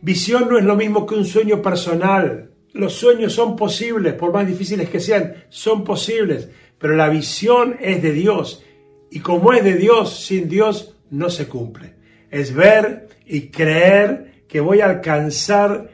Visión 0.00 0.48
no 0.48 0.58
es 0.58 0.64
lo 0.64 0.76
mismo 0.76 1.06
que 1.06 1.14
un 1.14 1.24
sueño 1.24 1.62
personal. 1.62 2.50
Los 2.72 2.92
sueños 2.94 3.32
son 3.32 3.56
posibles, 3.56 4.14
por 4.14 4.32
más 4.32 4.46
difíciles 4.46 4.90
que 4.90 5.00
sean, 5.00 5.44
son 5.48 5.84
posibles, 5.84 6.50
pero 6.78 6.94
la 6.94 7.08
visión 7.08 7.76
es 7.80 8.02
de 8.02 8.12
Dios. 8.12 8.62
Y 9.10 9.20
como 9.20 9.52
es 9.54 9.64
de 9.64 9.74
Dios, 9.74 10.20
sin 10.20 10.48
Dios 10.48 10.97
no 11.10 11.30
se 11.30 11.48
cumple. 11.48 11.94
Es 12.30 12.54
ver 12.54 13.08
y 13.26 13.48
creer 13.48 14.44
que 14.48 14.60
voy 14.60 14.80
a 14.80 14.86
alcanzar 14.86 15.90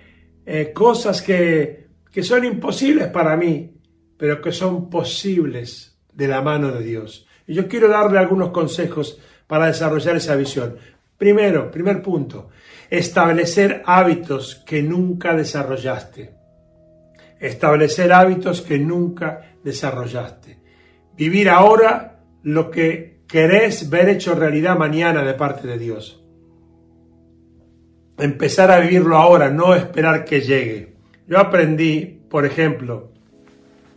eh, 0.46 0.72
cosas 0.72 1.22
que, 1.22 1.86
que 2.10 2.22
son 2.22 2.44
imposibles 2.44 3.08
para 3.08 3.36
mí, 3.36 3.74
pero 4.16 4.40
que 4.40 4.52
son 4.52 4.88
posibles 4.88 5.98
de 6.12 6.28
la 6.28 6.42
mano 6.42 6.70
de 6.72 6.84
Dios. 6.84 7.26
Y 7.46 7.54
yo 7.54 7.68
quiero 7.68 7.88
darle 7.88 8.18
algunos 8.18 8.50
consejos 8.50 9.20
para 9.46 9.66
desarrollar 9.66 10.16
esa 10.16 10.36
visión. 10.36 10.76
Primero, 11.18 11.70
primer 11.70 12.02
punto, 12.02 12.50
establecer 12.90 13.82
hábitos 13.86 14.62
que 14.66 14.82
nunca 14.82 15.34
desarrollaste. 15.34 16.34
Establecer 17.40 18.12
hábitos 18.12 18.62
que 18.62 18.78
nunca 18.78 19.56
desarrollaste. 19.62 20.58
Vivir 21.16 21.48
ahora 21.48 22.20
lo 22.42 22.70
que 22.70 23.13
querés 23.34 23.90
ver 23.90 24.08
hecho 24.10 24.36
realidad 24.36 24.78
mañana 24.78 25.24
de 25.24 25.34
parte 25.34 25.66
de 25.66 25.76
Dios. 25.76 26.22
Empezar 28.16 28.70
a 28.70 28.78
vivirlo 28.78 29.16
ahora, 29.16 29.50
no 29.50 29.74
esperar 29.74 30.24
que 30.24 30.40
llegue. 30.40 30.92
Yo 31.26 31.40
aprendí, 31.40 32.20
por 32.30 32.46
ejemplo, 32.46 33.10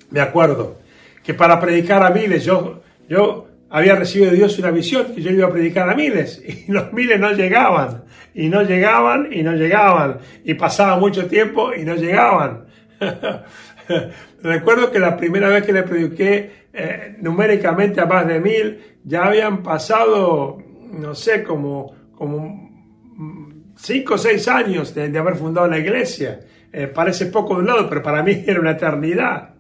me 0.09 0.21
acuerdo, 0.21 0.79
que 1.21 1.35
para 1.35 1.59
predicar 1.59 2.01
a 2.01 2.09
miles 2.09 2.45
yo, 2.45 2.81
yo 3.07 3.47
había 3.69 3.93
recibido 3.93 4.31
de 4.31 4.37
Dios 4.37 4.57
una 4.57 4.71
visión 4.71 5.13
que 5.13 5.21
yo 5.21 5.29
iba 5.29 5.45
a 5.45 5.51
predicar 5.51 5.87
a 5.87 5.93
miles 5.93 6.41
y 6.67 6.71
los 6.71 6.91
miles 6.91 7.19
no 7.19 7.31
llegaban 7.31 8.05
y 8.33 8.49
no 8.49 8.63
llegaban 8.63 9.31
y 9.31 9.43
no 9.43 9.53
llegaban 9.53 10.17
y 10.45 10.55
pasaba 10.55 10.97
mucho 10.97 11.27
tiempo 11.27 11.75
y 11.75 11.85
no 11.85 11.93
llegaban. 11.93 12.65
Recuerdo 14.43 14.91
que 14.91 14.99
la 14.99 15.17
primera 15.17 15.49
vez 15.49 15.65
que 15.65 15.73
le 15.73 15.83
prediqué 15.83 16.67
eh, 16.73 17.15
numéricamente 17.21 18.01
a 18.01 18.05
más 18.05 18.27
de 18.27 18.39
mil, 18.39 18.79
ya 19.03 19.25
habían 19.25 19.63
pasado, 19.63 20.57
no 20.91 21.15
sé, 21.15 21.43
como, 21.43 21.93
como 22.15 22.67
cinco 23.75 24.15
o 24.15 24.17
seis 24.17 24.47
años 24.47 24.93
de, 24.93 25.17
haber 25.17 25.35
fundado 25.35 25.67
la 25.67 25.79
iglesia. 25.79 26.39
Eh, 26.71 26.87
parece 26.87 27.27
poco 27.27 27.55
de 27.55 27.61
un 27.61 27.67
lado, 27.67 27.89
pero 27.89 28.03
para 28.03 28.23
mí 28.23 28.43
era 28.47 28.59
una 28.59 28.71
eternidad. 28.71 29.55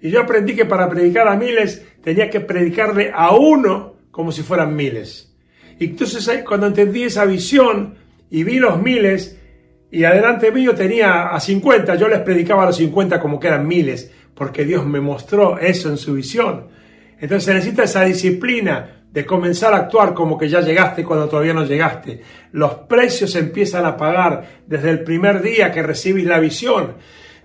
Y 0.00 0.10
yo 0.10 0.22
aprendí 0.22 0.54
que 0.54 0.64
para 0.64 0.88
predicar 0.88 1.28
a 1.28 1.36
miles 1.36 1.84
tenía 2.02 2.28
que 2.30 2.40
predicarle 2.40 3.10
a 3.14 3.34
uno 3.34 3.96
como 4.10 4.32
si 4.32 4.42
fueran 4.42 4.74
miles. 4.74 5.34
Y 5.78 5.86
entonces 5.86 6.42
cuando 6.44 6.66
entendí 6.66 7.04
esa 7.04 7.24
visión 7.24 7.96
y 8.30 8.44
vi 8.44 8.58
los 8.58 8.80
miles, 8.80 9.38
y 9.90 10.04
adelante 10.04 10.50
mío 10.50 10.74
tenía 10.74 11.28
a 11.28 11.40
50, 11.40 11.94
yo 11.94 12.08
les 12.08 12.20
predicaba 12.20 12.64
a 12.64 12.66
los 12.66 12.76
50 12.76 13.20
como 13.20 13.38
que 13.38 13.48
eran 13.48 13.66
miles, 13.66 14.10
porque 14.34 14.64
Dios 14.64 14.84
me 14.84 15.00
mostró 15.00 15.58
eso 15.58 15.88
en 15.88 15.96
su 15.96 16.14
visión. 16.14 16.68
Entonces 17.18 17.44
se 17.44 17.54
necesita 17.54 17.84
esa 17.84 18.04
disciplina 18.04 19.04
de 19.10 19.24
comenzar 19.24 19.72
a 19.72 19.78
actuar 19.78 20.12
como 20.12 20.36
que 20.36 20.48
ya 20.48 20.60
llegaste 20.60 21.02
cuando 21.02 21.28
todavía 21.28 21.54
no 21.54 21.64
llegaste. 21.64 22.20
Los 22.52 22.74
precios 22.74 23.34
empiezan 23.36 23.86
a 23.86 23.96
pagar 23.96 24.62
desde 24.66 24.90
el 24.90 25.04
primer 25.04 25.40
día 25.40 25.72
que 25.72 25.82
recibís 25.82 26.26
la 26.26 26.38
visión. 26.38 26.96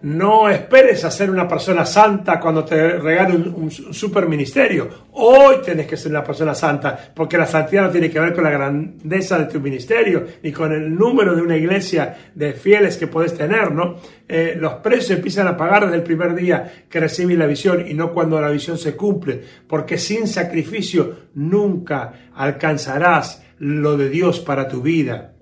No 0.03 0.49
esperes 0.49 1.05
a 1.05 1.11
ser 1.11 1.29
una 1.29 1.47
persona 1.47 1.85
santa 1.85 2.39
cuando 2.39 2.65
te 2.65 2.97
regale 2.97 3.35
un, 3.35 3.69
super 3.69 4.27
ministerio. 4.27 4.89
Hoy 5.11 5.57
tenés 5.63 5.85
que 5.85 5.95
ser 5.95 6.11
una 6.11 6.23
persona 6.23 6.55
santa, 6.55 7.11
porque 7.13 7.37
la 7.37 7.45
santidad 7.45 7.83
no 7.83 7.91
tiene 7.91 8.09
que 8.09 8.19
ver 8.19 8.33
con 8.33 8.43
la 8.43 8.49
grandeza 8.49 9.37
de 9.37 9.45
tu 9.45 9.59
ministerio, 9.59 10.25
ni 10.41 10.51
con 10.51 10.71
el 10.71 10.95
número 10.95 11.35
de 11.35 11.43
una 11.43 11.55
iglesia 11.55 12.31
de 12.33 12.53
fieles 12.53 12.97
que 12.97 13.05
puedes 13.05 13.37
tener, 13.37 13.71
¿no? 13.71 13.97
Eh, 14.27 14.57
los 14.59 14.75
precios 14.75 15.11
empiezan 15.11 15.47
a 15.47 15.55
pagar 15.55 15.83
desde 15.83 15.97
el 15.97 16.03
primer 16.03 16.33
día 16.33 16.85
que 16.89 16.99
recibes 16.99 17.37
la 17.37 17.45
visión 17.45 17.85
y 17.87 17.93
no 17.93 18.11
cuando 18.11 18.41
la 18.41 18.49
visión 18.49 18.79
se 18.79 18.95
cumple, 18.95 19.43
porque 19.67 19.99
sin 19.99 20.27
sacrificio 20.27 21.27
nunca 21.35 22.31
alcanzarás 22.33 23.43
lo 23.59 23.97
de 23.97 24.09
Dios 24.09 24.39
para 24.39 24.67
tu 24.67 24.81
vida. 24.81 25.33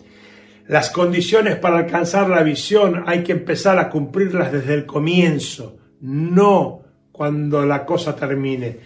Las 0.70 0.92
condiciones 0.92 1.56
para 1.56 1.80
alcanzar 1.80 2.30
la 2.30 2.44
visión 2.44 3.04
hay 3.08 3.24
que 3.24 3.32
empezar 3.32 3.80
a 3.80 3.90
cumplirlas 3.90 4.52
desde 4.52 4.76
el 4.76 4.86
comienzo, 4.86 5.78
no 6.02 6.84
cuando 7.12 7.66
la 7.66 7.88
cosa 7.88 8.16
termine. 8.16 8.78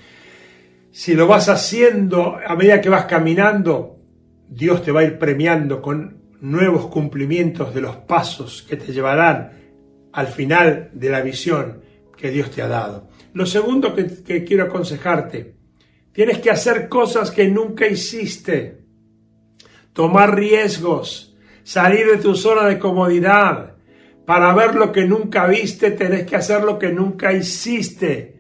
Si 0.92 1.14
lo 1.14 1.28
vas 1.28 1.50
haciendo 1.50 2.38
a 2.38 2.56
medida 2.56 2.80
que 2.80 2.88
vas 2.88 3.04
caminando, 3.04 4.00
Dios 4.48 4.82
te 4.82 4.94
va 4.94 5.02
a 5.02 5.04
ir 5.04 5.20
premiando 5.20 5.82
con 5.82 6.22
nuevos 6.40 6.88
cumplimientos 6.88 7.76
de 7.76 7.82
los 7.82 7.98
pasos 7.98 8.64
que 8.64 8.78
te 8.78 8.94
llevarán 8.94 9.52
al 10.14 10.28
final 10.28 10.90
de 10.94 11.10
la 11.10 11.20
visión 11.20 11.82
que 12.16 12.32
Dios 12.32 12.50
te 12.50 12.62
ha 12.62 12.70
dado. 12.70 13.10
Lo 13.34 13.46
segundo 13.46 13.94
que, 13.94 14.24
que 14.24 14.46
quiero 14.46 14.64
aconsejarte, 14.64 15.58
tienes 16.14 16.38
que 16.38 16.50
hacer 16.50 16.88
cosas 16.88 17.30
que 17.30 17.50
nunca 17.50 17.86
hiciste, 17.86 18.86
tomar 19.92 20.34
riesgos, 20.34 21.33
salir 21.64 22.08
de 22.08 22.18
tu 22.18 22.36
zona 22.36 22.68
de 22.68 22.80
comodidad. 22.80 23.76
Para 24.26 24.54
ver 24.54 24.76
lo 24.76 24.92
que 24.92 25.06
nunca 25.06 25.48
viste, 25.48 25.92
tenés 25.92 26.26
que 26.26 26.36
hacer 26.36 26.64
lo 26.64 26.80
que 26.80 26.92
nunca 26.92 27.34
hiciste. 27.34 28.34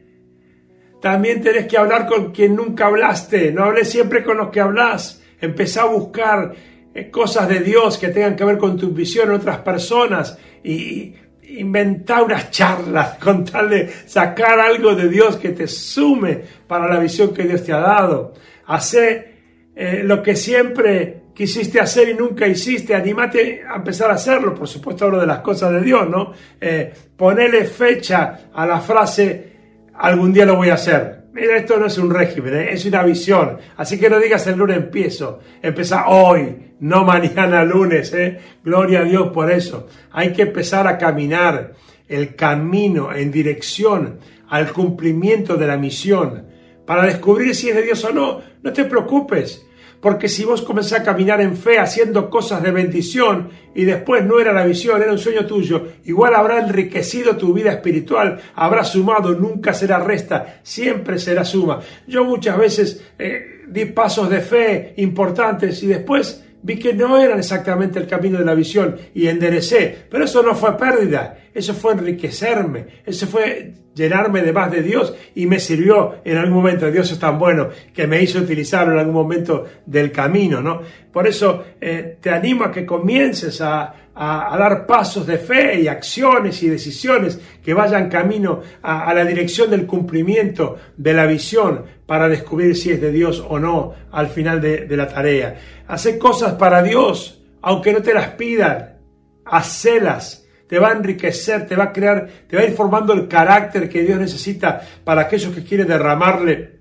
También 1.01 1.41
tenés 1.41 1.67
que 1.67 1.77
hablar 1.77 2.07
con 2.07 2.31
quien 2.31 2.55
nunca 2.55 2.85
hablaste. 2.85 3.51
No 3.51 3.65
hables 3.65 3.89
siempre 3.89 4.23
con 4.23 4.37
los 4.37 4.49
que 4.49 4.61
hablas. 4.61 5.21
Empezá 5.41 5.81
a 5.81 5.87
buscar 5.87 6.53
eh, 6.93 7.09
cosas 7.09 7.49
de 7.49 7.59
Dios 7.59 7.97
que 7.97 8.07
tengan 8.09 8.35
que 8.37 8.45
ver 8.45 8.57
con 8.57 8.77
tu 8.77 8.91
visión 8.91 9.31
otras 9.31 9.57
personas 9.57 10.37
y 10.63 11.15
inventar 11.41 12.23
unas 12.23 12.51
charlas 12.51 13.17
con 13.23 13.43
tal 13.43 13.69
de 13.69 13.89
sacar 14.05 14.59
algo 14.59 14.95
de 14.95 15.09
Dios 15.09 15.35
que 15.35 15.49
te 15.49 15.67
sume 15.67 16.41
para 16.67 16.87
la 16.87 16.99
visión 16.99 17.33
que 17.33 17.43
Dios 17.43 17.63
te 17.63 17.73
ha 17.73 17.79
dado. 17.79 18.33
Hacé 18.67 19.33
eh, 19.75 20.01
lo 20.05 20.23
que 20.23 20.37
siempre 20.37 21.22
quisiste 21.33 21.79
hacer 21.79 22.09
y 22.09 22.13
nunca 22.13 22.47
hiciste, 22.47 22.93
animate 22.93 23.63
a 23.67 23.77
empezar 23.77 24.09
a 24.11 24.13
hacerlo, 24.13 24.53
por 24.53 24.67
supuesto 24.67 25.05
hablo 25.05 25.19
de 25.19 25.27
las 25.27 25.39
cosas 25.39 25.71
de 25.71 25.81
Dios, 25.81 26.09
¿no? 26.09 26.33
Eh, 26.59 26.93
ponele 27.17 27.65
fecha 27.65 28.49
a 28.53 28.65
la 28.65 28.79
frase, 28.79 29.53
algún 29.95 30.31
día 30.31 30.45
lo 30.45 30.57
voy 30.57 30.69
a 30.69 30.75
hacer. 30.75 31.23
Mira, 31.33 31.57
esto 31.57 31.77
no 31.77 31.87
es 31.87 31.97
un 31.97 32.11
régimen, 32.11 32.53
¿eh? 32.53 32.67
es 32.73 32.85
una 32.85 33.01
visión. 33.01 33.57
Así 33.77 33.99
que 33.99 34.07
no 34.07 34.19
digas 34.19 34.45
el 34.45 34.57
lunes 34.57 34.77
empiezo, 34.77 35.39
empieza 35.63 36.07
hoy, 36.07 36.73
no 36.81 37.03
mañana 37.03 37.63
lunes, 37.63 38.13
¿eh? 38.13 38.39
Gloria 38.63 38.99
a 38.99 39.03
Dios 39.03 39.29
por 39.29 39.51
eso. 39.51 39.87
Hay 40.11 40.31
que 40.31 40.43
empezar 40.43 40.85
a 40.87 40.97
caminar 40.99 41.73
el 42.07 42.35
camino 42.35 43.11
en 43.11 43.31
dirección 43.31 44.19
al 44.49 44.71
cumplimiento 44.71 45.57
de 45.57 45.65
la 45.65 45.77
misión. 45.77 46.45
Para 46.85 47.05
descubrir 47.05 47.55
si 47.55 47.69
es 47.69 47.75
de 47.75 47.81
Dios 47.81 48.03
o 48.03 48.13
no, 48.13 48.41
no 48.61 48.71
te 48.71 48.85
preocupes. 48.85 49.65
Porque 50.03 50.27
si 50.27 50.43
vos 50.43 50.61
comenzás 50.61 50.99
a 50.99 51.03
caminar 51.03 51.39
en 51.39 51.55
fe 51.55 51.79
haciendo 51.79 52.29
cosas 52.29 52.61
de 52.61 52.71
bendición 52.71 53.51
y 53.73 53.85
después 53.85 54.25
no 54.25 54.37
era 54.37 54.51
la 54.51 54.65
visión, 54.65 55.01
era 55.01 55.13
un 55.13 55.17
sueño 55.17 55.45
tuyo, 55.45 55.93
igual 56.03 56.35
habrá 56.35 56.59
enriquecido 56.59 57.37
tu 57.37 57.53
vida 57.53 57.71
espiritual, 57.71 58.37
habrá 58.53 58.83
sumado, 58.83 59.33
nunca 59.33 59.73
será 59.73 59.99
resta, 59.99 60.59
siempre 60.61 61.17
será 61.17 61.45
suma. 61.45 61.79
Yo 62.05 62.25
muchas 62.25 62.57
veces 62.57 63.01
eh, 63.17 63.61
di 63.65 63.85
pasos 63.85 64.29
de 64.29 64.41
fe 64.41 64.93
importantes 64.97 65.81
y 65.83 65.87
después 65.87 66.42
vi 66.63 66.79
que 66.79 66.93
no 66.93 67.17
eran 67.21 67.37
exactamente 67.37 67.99
el 67.99 68.07
camino 68.07 68.39
de 68.39 68.45
la 68.45 68.55
visión 68.55 68.95
y 69.13 69.27
enderecé, 69.27 70.05
pero 70.09 70.25
eso 70.25 70.41
no 70.41 70.55
fue 70.55 70.75
pérdida, 70.77 71.37
eso 71.53 71.73
fue 71.73 71.93
enriquecerme, 71.93 72.87
eso 73.05 73.27
fue 73.27 73.73
llenarme 73.93 74.41
de 74.41 74.53
más 74.53 74.71
de 74.71 74.81
Dios 74.81 75.13
y 75.35 75.45
me 75.45 75.59
sirvió 75.59 76.15
en 76.25 76.37
algún 76.37 76.55
momento. 76.55 76.89
Dios 76.89 77.11
es 77.11 77.19
tan 77.19 77.37
bueno 77.37 77.69
que 77.93 78.07
me 78.07 78.21
hizo 78.21 78.39
utilizarlo 78.39 78.93
en 78.93 78.99
algún 78.99 79.13
momento 79.13 79.65
del 79.85 80.11
camino, 80.11 80.61
¿no? 80.61 80.81
Por 81.11 81.27
eso 81.27 81.63
eh, 81.79 82.17
te 82.19 82.31
animo 82.31 82.63
a 82.63 82.71
que 82.71 82.85
comiences 82.85 83.61
a, 83.61 83.93
dar 84.15 84.85
pasos 84.85 85.25
de 85.25 85.37
fe 85.37 85.81
y 85.81 85.87
acciones 85.87 86.61
y 86.63 86.69
decisiones 86.69 87.39
que 87.63 87.73
vayan 87.73 88.09
camino 88.09 88.61
a, 88.81 89.13
la 89.13 89.25
dirección 89.25 89.69
del 89.69 89.85
cumplimiento 89.85 90.77
de 90.97 91.13
la 91.13 91.25
visión 91.25 91.85
para 92.05 92.29
descubrir 92.29 92.75
si 92.75 92.91
es 92.91 93.01
de 93.01 93.11
Dios 93.11 93.43
o 93.47 93.59
no 93.59 93.93
al 94.11 94.27
final 94.27 94.61
de, 94.61 94.85
de 94.85 94.97
la 94.97 95.07
tarea. 95.07 95.55
Hacer 95.87 96.17
cosas 96.17 96.53
para 96.53 96.83
Dios, 96.83 97.43
aunque 97.61 97.91
no 97.91 98.01
te 98.01 98.13
las 98.13 98.29
pidan, 98.29 98.97
hacelas 99.45 100.43
te 100.73 100.79
va 100.79 100.89
a 100.89 100.93
enriquecer, 100.93 101.67
te 101.67 101.75
va 101.75 101.83
a 101.83 101.93
crear, 101.93 102.27
te 102.47 102.55
va 102.55 102.63
a 102.63 102.65
ir 102.65 102.73
formando 102.73 103.13
el 103.13 103.27
carácter 103.27 103.87
que 103.87 104.01
Dios 104.01 104.19
necesita 104.19 104.81
para 105.03 105.21
aquellos 105.21 105.53
que 105.53 105.63
quieren 105.63 105.87
derramarle 105.87 106.79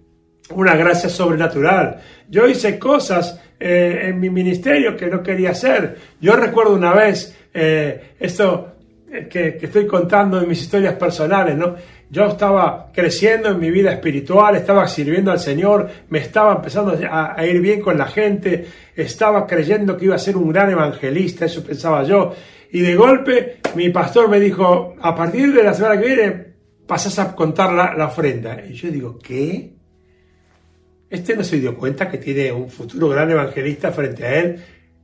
una 0.55 0.75
gracia 0.77 1.11
sobrenatural. 1.11 2.01
Yo 2.29 2.47
hice 2.47 2.79
cosas 2.79 3.39
eh, 3.65 4.09
en 4.09 4.19
mi 4.19 4.29
ministerio 4.29 4.97
que 4.97 5.07
no 5.07 5.23
quería 5.23 5.51
hacer. 5.51 5.97
Yo 6.21 6.35
recuerdo 6.35 6.75
una 6.75 6.93
vez, 6.93 7.37
eh, 7.55 8.15
esto 8.19 8.73
eh, 9.11 9.29
que, 9.31 9.59
estoy 9.61 9.87
contando 9.87 10.41
en 10.41 10.49
mis 10.49 10.63
historias 10.63 10.95
personales, 10.95 11.57
¿no? 11.57 11.77
Yo 12.11 12.27
estaba 12.27 12.91
creciendo 12.93 13.51
en 13.51 13.61
mi 13.61 13.71
vida 13.71 13.93
espiritual, 13.93 14.57
estaba 14.57 14.87
sirviendo 14.89 15.31
al 15.31 15.39
Señor, 15.39 15.89
me 16.09 16.19
estaba 16.19 16.55
empezando 16.57 16.99
a, 17.09 17.39
a 17.41 17.47
ir 17.47 17.61
bien 17.61 17.81
con 17.81 17.97
la 17.97 18.07
gente, 18.07 18.67
estaba 18.97 19.47
creyendo 19.47 19.97
que 19.97 20.07
iba 20.07 20.17
a 20.17 20.19
ser 20.19 20.37
un 20.37 20.53
gran 20.53 20.71
evangelista, 20.71 21.47
eso 21.47 21.65
pensaba 21.65 22.03
yo. 22.03 22.35
Y 22.73 22.81
de 22.81 22.97
golpe 22.97 23.59
mi 23.75 23.91
pastor 23.91 24.29
me 24.29 24.41
dijo, 24.41 24.97
a 25.01 25.15
partir 25.15 25.53
de 25.55 25.63
la 25.63 25.73
semana 25.73 26.01
que 26.01 26.07
viene 26.07 26.53
pasas 26.87 27.19
a 27.19 27.35
contar 27.35 27.73
la, 27.73 28.07
ofrenda. 28.07 28.61
Y 28.69 28.75
yo 28.75 28.91
digo, 28.91 29.19
¿qué? 29.19 29.73
Este 31.13 31.37
no 31.37 31.45
se 31.45 31.61
dio 31.61 31.77
cuenta 31.77 32.09
que 32.09 32.17
tiene 32.17 32.51
un 32.51 32.71
futuro 32.71 33.11
gran 33.11 33.31
evangelista 33.31 33.93
frente 33.93 34.25
a 34.25 34.41
él. 34.41 34.57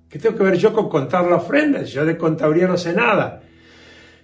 ¿Qué 0.09 0.19
tengo 0.19 0.39
que 0.39 0.43
ver 0.43 0.57
yo 0.57 0.73
con 0.73 0.89
contar 0.89 1.27
la 1.27 1.37
ofrenda? 1.37 1.83
Yo 1.83 2.03
de 2.07 2.17
contaduría 2.17 2.67
no 2.67 2.79
sé 2.79 2.95
nada. 2.95 3.43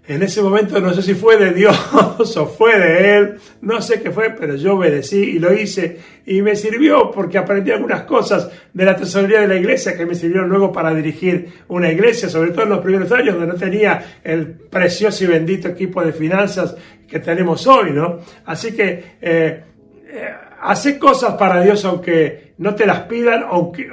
En 0.08 0.22
ese 0.22 0.40
momento 0.40 0.80
no 0.80 0.94
sé 0.94 1.02
si 1.02 1.12
fue 1.12 1.36
de 1.36 1.52
Dios 1.52 1.76
o 2.18 2.46
fue 2.46 2.78
de 2.78 3.16
Él, 3.16 3.34
no 3.60 3.82
sé 3.82 4.00
qué 4.00 4.10
fue, 4.10 4.30
pero 4.30 4.56
yo 4.56 4.76
obedecí 4.76 5.18
y 5.18 5.38
lo 5.38 5.52
hice 5.52 5.98
y 6.24 6.40
me 6.40 6.56
sirvió 6.56 7.10
porque 7.10 7.36
aprendí 7.36 7.70
algunas 7.70 8.04
cosas 8.04 8.50
de 8.72 8.84
la 8.86 8.96
tesorería 8.96 9.42
de 9.42 9.48
la 9.48 9.56
iglesia 9.56 9.94
que 9.94 10.06
me 10.06 10.14
sirvieron 10.14 10.48
luego 10.48 10.72
para 10.72 10.94
dirigir 10.94 11.48
una 11.68 11.92
iglesia, 11.92 12.30
sobre 12.30 12.52
todo 12.52 12.62
en 12.62 12.70
los 12.70 12.80
primeros 12.80 13.12
años 13.12 13.34
donde 13.34 13.52
no 13.52 13.58
tenía 13.58 14.20
el 14.24 14.46
precioso 14.52 15.24
y 15.24 15.26
bendito 15.26 15.68
equipo 15.68 16.02
de 16.02 16.14
finanzas 16.14 16.74
que 17.06 17.18
tenemos 17.20 17.66
hoy, 17.66 17.90
¿no? 17.92 18.20
Así 18.46 18.72
que 18.72 19.16
eh, 19.20 19.64
eh 20.06 20.34
hace 20.64 20.99
cosas 20.99 21.35
para 21.35 21.62
Dios 21.62 21.85
aunque 21.85 22.54
no 22.59 22.75
te 22.75 22.87
las 22.87 23.00
pidan 23.00 23.44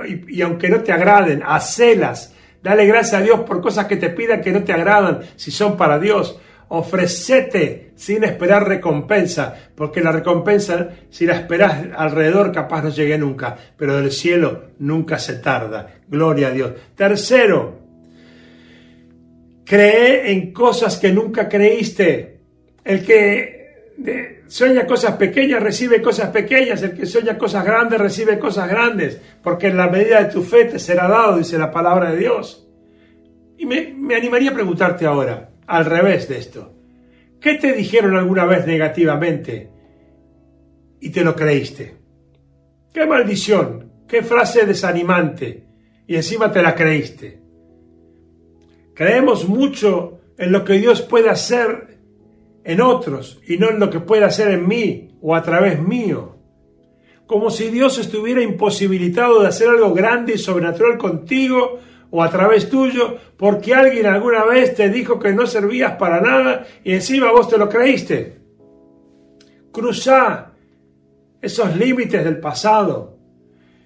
y, 0.08 0.38
y 0.38 0.42
aunque 0.42 0.70
no 0.70 0.82
te 0.82 0.92
agraden, 0.92 1.44
hacelas 1.46 2.34
Dale 2.64 2.86
gracias 2.86 3.22
a 3.22 3.24
Dios 3.24 3.40
por 3.42 3.62
cosas 3.62 3.88
que 3.88 3.98
te 3.98 4.10
pidan 4.10 4.42
que 4.42 4.52
no 4.52 4.64
te 4.64 4.74
agradan, 4.74 5.22
si 5.36 5.52
son 5.52 5.78
para 5.78 6.00
Dios. 6.00 6.40
ofrecete 6.74 7.92
sin 7.96 8.24
esperar 8.24 8.66
recompensa, 8.66 9.54
porque 9.76 10.00
la 10.00 10.14
recompensa, 10.14 10.90
si 11.10 11.26
la 11.26 11.34
esperas 11.34 11.88
alrededor, 11.98 12.54
capaz 12.54 12.82
no 12.84 12.90
llegue 12.90 13.18
nunca, 13.18 13.58
pero 13.76 13.98
del 13.98 14.10
cielo 14.10 14.70
nunca 14.80 15.20
se 15.20 15.34
tarda. 15.36 15.96
Gloria 16.08 16.48
a 16.48 16.52
Dios. 16.52 16.72
Tercero, 16.96 17.78
cree 19.66 20.32
en 20.32 20.54
cosas 20.54 20.98
que 20.98 21.12
nunca 21.12 21.50
creíste. 21.50 22.40
El 22.86 23.04
que 23.04 23.61
sueña 24.48 24.86
cosas 24.86 25.16
pequeñas 25.16 25.62
recibe 25.62 26.02
cosas 26.02 26.30
pequeñas, 26.30 26.82
el 26.84 26.94
que 26.94 27.06
sueña 27.06 27.38
cosas 27.38 27.66
grandes 27.66 28.00
recibe 28.00 28.40
cosas 28.40 28.70
grandes, 28.70 29.22
porque 29.44 29.68
en 29.68 29.78
la 29.78 29.88
medida 29.88 30.24
de 30.24 30.32
tu 30.32 30.44
fe 30.44 30.66
te 30.66 30.80
será 30.80 31.08
dado, 31.08 31.38
dice 31.38 31.58
la 31.58 31.72
palabra 31.72 32.12
de 32.12 32.18
Dios. 32.18 32.68
Y 33.58 33.66
me, 33.66 33.94
me 33.94 34.16
animaría 34.16 34.52
a 34.52 34.54
preguntarte 34.54 35.06
ahora, 35.06 35.52
al 35.68 35.86
revés 35.86 36.28
de 36.28 36.38
esto, 36.38 36.74
¿qué 37.40 37.56
te 37.56 37.74
dijeron 37.74 38.16
alguna 38.16 38.46
vez 38.46 38.66
negativamente 38.66 39.70
y 41.00 41.10
te 41.10 41.24
lo 41.24 41.36
creíste? 41.36 41.96
¿Qué 42.94 43.06
maldición? 43.06 43.92
¿Qué 44.08 44.22
frase 44.22 44.66
desanimante? 44.66 45.66
Y 46.08 46.16
encima 46.16 46.52
te 46.52 46.62
la 46.62 46.76
creíste. 46.76 47.42
Creemos 48.94 49.48
mucho 49.48 50.20
en 50.38 50.52
lo 50.52 50.66
que 50.66 50.74
Dios 50.74 51.02
puede 51.02 51.30
hacer 51.30 51.91
en 52.64 52.82
otros 52.82 53.40
y 53.48 53.58
no 53.58 53.70
en 53.70 53.80
lo 53.80 53.90
que 53.90 54.00
puede 54.00 54.26
hacer 54.26 54.52
en 54.52 54.68
mí 54.68 55.18
o 55.22 55.36
a 55.36 55.42
través 55.42 55.82
mío. 55.82 56.38
Como 57.26 57.50
si 57.50 57.70
Dios 57.70 57.98
estuviera 57.98 58.42
imposibilitado 58.42 59.42
de 59.42 59.48
hacer 59.48 59.70
algo 59.70 59.94
grande 59.94 60.34
y 60.34 60.38
sobrenatural 60.38 60.98
contigo 60.98 61.80
o 62.10 62.22
a 62.22 62.30
través 62.30 62.70
tuyo 62.70 63.18
porque 63.38 63.74
alguien 63.74 64.06
alguna 64.06 64.44
vez 64.44 64.76
te 64.76 64.90
dijo 64.90 65.18
que 65.18 65.34
no 65.34 65.48
servías 65.48 65.94
para 65.94 66.20
nada 66.20 66.66
y 66.84 66.94
encima 66.94 67.32
vos 67.32 67.50
te 67.50 67.58
lo 67.58 67.70
creíste. 67.70 68.38
Cruzá 69.72 70.52
esos 71.42 71.76
límites 71.76 72.24
del 72.24 72.40
pasado 72.40 73.18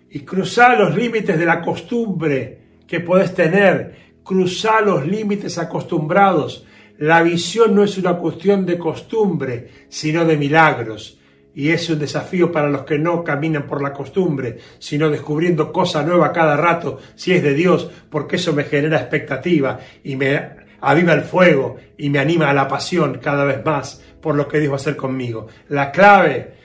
y 0.10 0.22
cruzá 0.22 0.76
los 0.76 0.96
límites 0.96 1.38
de 1.38 1.46
la 1.46 1.62
costumbre 1.62 2.60
que 2.88 3.00
podés 3.00 3.34
tener. 3.34 4.16
Cruzá 4.24 4.82
los 4.82 5.06
límites 5.06 5.58
acostumbrados. 5.58 6.66
La 6.98 7.22
visión 7.22 7.76
no 7.76 7.84
es 7.84 7.98
una 7.98 8.18
cuestión 8.18 8.66
de 8.66 8.78
costumbre, 8.78 9.70
sino 9.90 10.26
de 10.26 10.38
milagros 10.38 11.20
y 11.56 11.70
es 11.70 11.90
un 11.90 12.00
desafío 12.00 12.52
para 12.52 12.70
los 12.70 12.84
que 12.84 13.00
no 13.00 13.24
caminan 13.24 13.66
por 13.66 13.82
la 13.82 13.94
costumbre, 13.94 14.58
sino 14.78 15.10
descubriendo 15.10 15.72
cosa 15.72 16.04
nueva 16.04 16.34
cada 16.34 16.58
rato, 16.58 17.00
si 17.16 17.32
es 17.32 17.42
de 17.42 17.54
Dios, 17.54 17.90
porque 18.10 18.36
eso 18.36 18.54
me 18.54 18.66
genera 18.66 19.00
expectativa 19.00 19.80
y 20.04 20.18
me 20.18 20.66
aviva 20.82 21.14
el 21.14 21.22
fuego 21.22 21.78
y 21.98 22.10
me 22.10 22.20
anima 22.20 22.50
a 22.50 22.54
la 22.54 22.68
pasión 22.68 23.20
cada 23.22 23.46
vez 23.46 23.64
más 23.64 24.02
por 24.22 24.36
lo 24.36 24.48
que 24.48 24.60
Dios 24.60 24.72
va 24.72 24.76
a 24.76 24.80
hacer 24.80 24.98
conmigo. 24.98 25.48
La 25.70 25.92
clave 25.92 26.56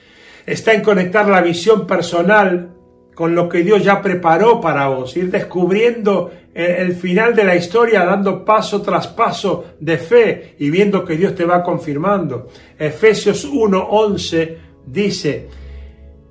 está 0.45 0.73
en 0.73 0.81
conectar 0.81 1.27
la 1.27 1.41
visión 1.41 1.87
personal 1.87 2.73
con 3.15 3.35
lo 3.35 3.47
que 3.47 3.63
Dios 3.63 3.83
ya 3.83 4.01
preparó 4.01 4.59
para 4.59 4.87
vos, 4.87 5.15
ir 5.15 5.29
descubriendo 5.31 6.31
el 6.53 6.95
final 6.95 7.33
de 7.35 7.43
la 7.43 7.55
historia, 7.55 8.03
dando 8.03 8.43
paso 8.43 8.81
tras 8.81 9.07
paso 9.07 9.65
de 9.79 9.97
fe 9.97 10.55
y 10.59 10.69
viendo 10.69 11.05
que 11.05 11.15
Dios 11.15 11.33
te 11.35 11.45
va 11.45 11.63
confirmando. 11.63 12.49
Efesios 12.77 13.49
1:11 13.49 14.57
dice, 14.85 15.47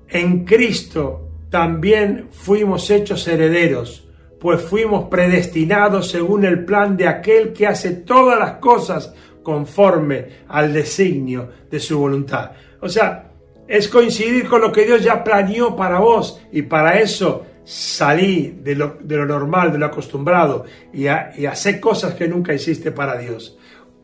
en 0.09 0.45
Cristo 0.45 1.29
también 1.49 2.29
fuimos 2.31 2.91
hechos 2.91 3.27
herederos, 3.29 4.07
pues 4.39 4.61
fuimos 4.61 5.09
predestinados 5.09 6.11
según 6.11 6.45
el 6.45 6.65
plan 6.65 6.97
de 6.97 7.09
aquel 7.09 7.53
que 7.53 7.67
hace 7.67 7.91
todas 7.93 8.39
las 8.39 8.55
cosas 8.55 9.15
conforme 9.43 10.27
al 10.49 10.73
designio 10.73 11.49
de 11.71 11.81
su 11.81 11.99
voluntad. 11.99 12.53
O 12.81 12.89
sea, 12.89 13.31
es 13.67 13.89
coincidir 13.89 14.49
con 14.49 14.61
lo 14.61 14.73
que 14.73 14.85
Dios 14.85 15.03
ya 15.03 15.23
planeó 15.23 15.77
para 15.77 16.01
vos 16.01 16.41
y 16.53 16.63
para 16.63 17.01
eso 17.01 17.47
salí 17.71 18.59
de 18.65 18.75
lo, 18.75 18.99
normal, 19.27 19.71
de 19.71 19.79
lo 19.79 19.87
acostumbrado 19.87 20.65
y, 20.93 21.07
hacer 21.07 21.79
cosas 21.79 22.15
que 22.15 22.27
nunca 22.27 22.53
hiciste 22.53 22.91
para 22.91 23.17
Dios. 23.17 23.57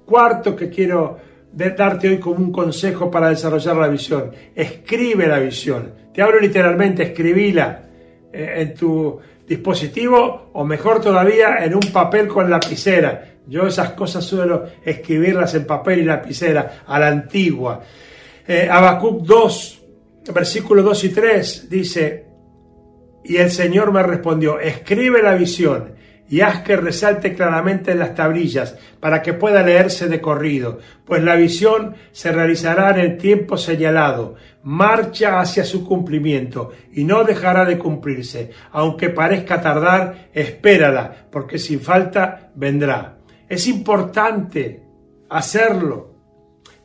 Cuarto 0.05 0.55
que 0.55 0.71
quiero 0.71 1.19
darte 1.53 2.09
hoy 2.09 2.19
como 2.19 2.37
un 2.37 2.53
consejo 2.53 3.11
para 3.11 3.29
desarrollar 3.29 3.77
la 3.77 3.89
visión. 3.89 4.31
Escribe 4.55 5.27
la 5.27 5.41
visión. 5.41 5.93
Te 6.15 6.23
hablo 6.23 6.39
literalmente, 6.39 7.03
escribíla 7.03 7.83
eh, 8.33 8.55
en 8.59 8.75
tu 8.75 9.19
dispositivo 9.49 10.51
o 10.53 10.65
mejor 10.65 11.01
todavía 11.01 11.65
en 11.65 11.75
un 11.75 11.93
papel 11.93 12.29
con 12.29 12.49
lapicera. 12.49 13.39
Yo 13.49 13.67
esas 13.67 13.91
cosas 13.91 14.25
suelo 14.25 14.65
escribirlas 14.85 15.57
en 15.57 15.67
papel 15.67 16.01
y 16.01 16.05
lapicera 16.05 16.83
a 16.87 17.01
la 17.01 17.09
antigua. 17.09 17.83
Eh, 18.47 18.69
Habacuc 18.71 19.23
2, 19.23 19.83
versículos 20.33 20.85
2 20.85 21.05
y 21.05 21.09
3 21.09 21.69
dice, 21.69 22.26
y 23.29 23.37
el 23.39 23.51
Señor 23.51 23.93
me 23.93 24.03
respondió, 24.03 24.61
escribe 24.61 25.23
la 25.23 25.35
visión 25.35 25.97
y 26.29 26.41
haz 26.41 26.63
que 26.63 26.77
resalte 26.77 27.35
claramente 27.35 27.93
en 27.93 28.01
las 28.01 28.15
tablillas 28.15 28.77
para 29.01 29.23
que 29.23 29.33
pueda 29.33 29.63
leerse 29.63 30.09
de 30.09 30.21
corrido, 30.21 30.81
pues 31.05 31.23
la 31.23 31.37
visión 31.37 31.95
se 32.13 32.33
realizará 32.33 32.91
en 32.91 32.99
el 32.99 33.17
tiempo 33.17 33.57
señalado, 33.57 34.35
marcha 34.65 35.41
hacia 35.41 35.65
su 35.65 35.87
cumplimiento 35.87 36.73
y 36.93 37.05
no 37.05 37.25
dejará 37.25 37.65
de 37.65 37.79
cumplirse, 37.79 38.51
aunque 38.73 39.11
parezca 39.11 39.61
tardar, 39.61 40.29
espérala, 40.33 41.27
porque 41.31 41.59
sin 41.59 41.81
falta 41.81 42.51
vendrá. 42.55 43.19
Es 43.49 43.69
importante 43.69 44.83
hacerlo. 45.29 46.15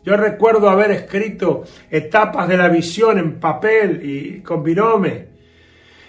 Yo 0.04 0.18
recuerdo 0.18 0.70
haber 0.70 0.92
escrito 0.92 1.64
etapas 1.90 2.48
de 2.48 2.58
la 2.58 2.68
visión 2.68 3.18
en 3.18 3.40
papel 3.40 4.02
y 4.04 4.42
con 4.42 4.64
binome 4.64 5.31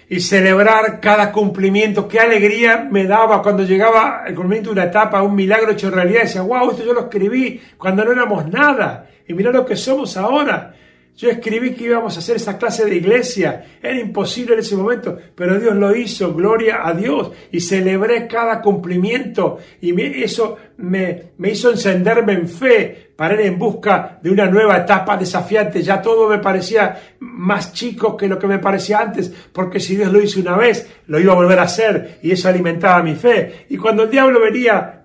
y 0.09 0.19
celebrar 0.19 0.99
cada 0.99 1.31
cumplimiento. 1.31 2.07
Qué 2.07 2.19
alegría 2.19 2.87
me 2.89 3.05
daba 3.05 3.41
cuando 3.41 3.63
llegaba 3.63 4.23
el 4.27 4.35
cumplimiento 4.35 4.69
de 4.69 4.81
una 4.81 4.89
etapa, 4.89 5.21
un 5.21 5.35
milagro 5.35 5.71
hecho 5.71 5.89
realidad. 5.89 6.21
Decía, 6.23 6.41
wow, 6.41 6.71
esto 6.71 6.85
yo 6.85 6.93
lo 6.93 7.01
escribí 7.01 7.61
cuando 7.77 8.03
no 8.03 8.11
éramos 8.11 8.47
nada. 8.47 9.09
Y 9.27 9.33
mira 9.33 9.51
lo 9.51 9.65
que 9.65 9.75
somos 9.75 10.17
ahora. 10.17 10.75
Yo 11.15 11.29
escribí 11.29 11.73
que 11.73 11.83
íbamos 11.83 12.15
a 12.15 12.19
hacer 12.19 12.37
esa 12.37 12.57
clase 12.57 12.85
de 12.85 12.95
iglesia. 12.95 13.77
Era 13.81 13.99
imposible 13.99 14.53
en 14.55 14.61
ese 14.61 14.75
momento, 14.75 15.15
pero 15.35 15.59
Dios 15.59 15.75
lo 15.75 15.95
hizo, 15.95 16.33
gloria 16.33 16.87
a 16.87 16.93
Dios. 16.93 17.31
Y 17.51 17.59
celebré 17.59 18.27
cada 18.27 18.61
cumplimiento 18.61 19.59
y 19.79 19.99
eso 20.23 20.57
me, 20.77 21.33
me 21.37 21.51
hizo 21.51 21.69
encenderme 21.69 22.33
en 22.33 22.49
fe 22.49 23.11
para 23.15 23.35
ir 23.35 23.41
en 23.41 23.59
busca 23.59 24.19
de 24.23 24.31
una 24.31 24.47
nueva 24.47 24.77
etapa 24.77 25.15
desafiante. 25.15 25.83
Ya 25.83 26.01
todo 26.01 26.27
me 26.27 26.39
parecía 26.39 26.99
más 27.19 27.73
chico 27.73 28.17
que 28.17 28.27
lo 28.27 28.39
que 28.39 28.47
me 28.47 28.57
parecía 28.57 28.99
antes, 28.99 29.31
porque 29.51 29.79
si 29.79 29.95
Dios 29.95 30.11
lo 30.11 30.19
hizo 30.19 30.39
una 30.39 30.57
vez, 30.57 30.89
lo 31.05 31.19
iba 31.19 31.33
a 31.33 31.35
volver 31.35 31.59
a 31.59 31.63
hacer 31.63 32.17
y 32.23 32.31
eso 32.31 32.49
alimentaba 32.49 33.03
mi 33.03 33.13
fe. 33.13 33.67
Y 33.69 33.77
cuando 33.77 34.03
el 34.03 34.09
diablo 34.09 34.41
venía 34.41 35.02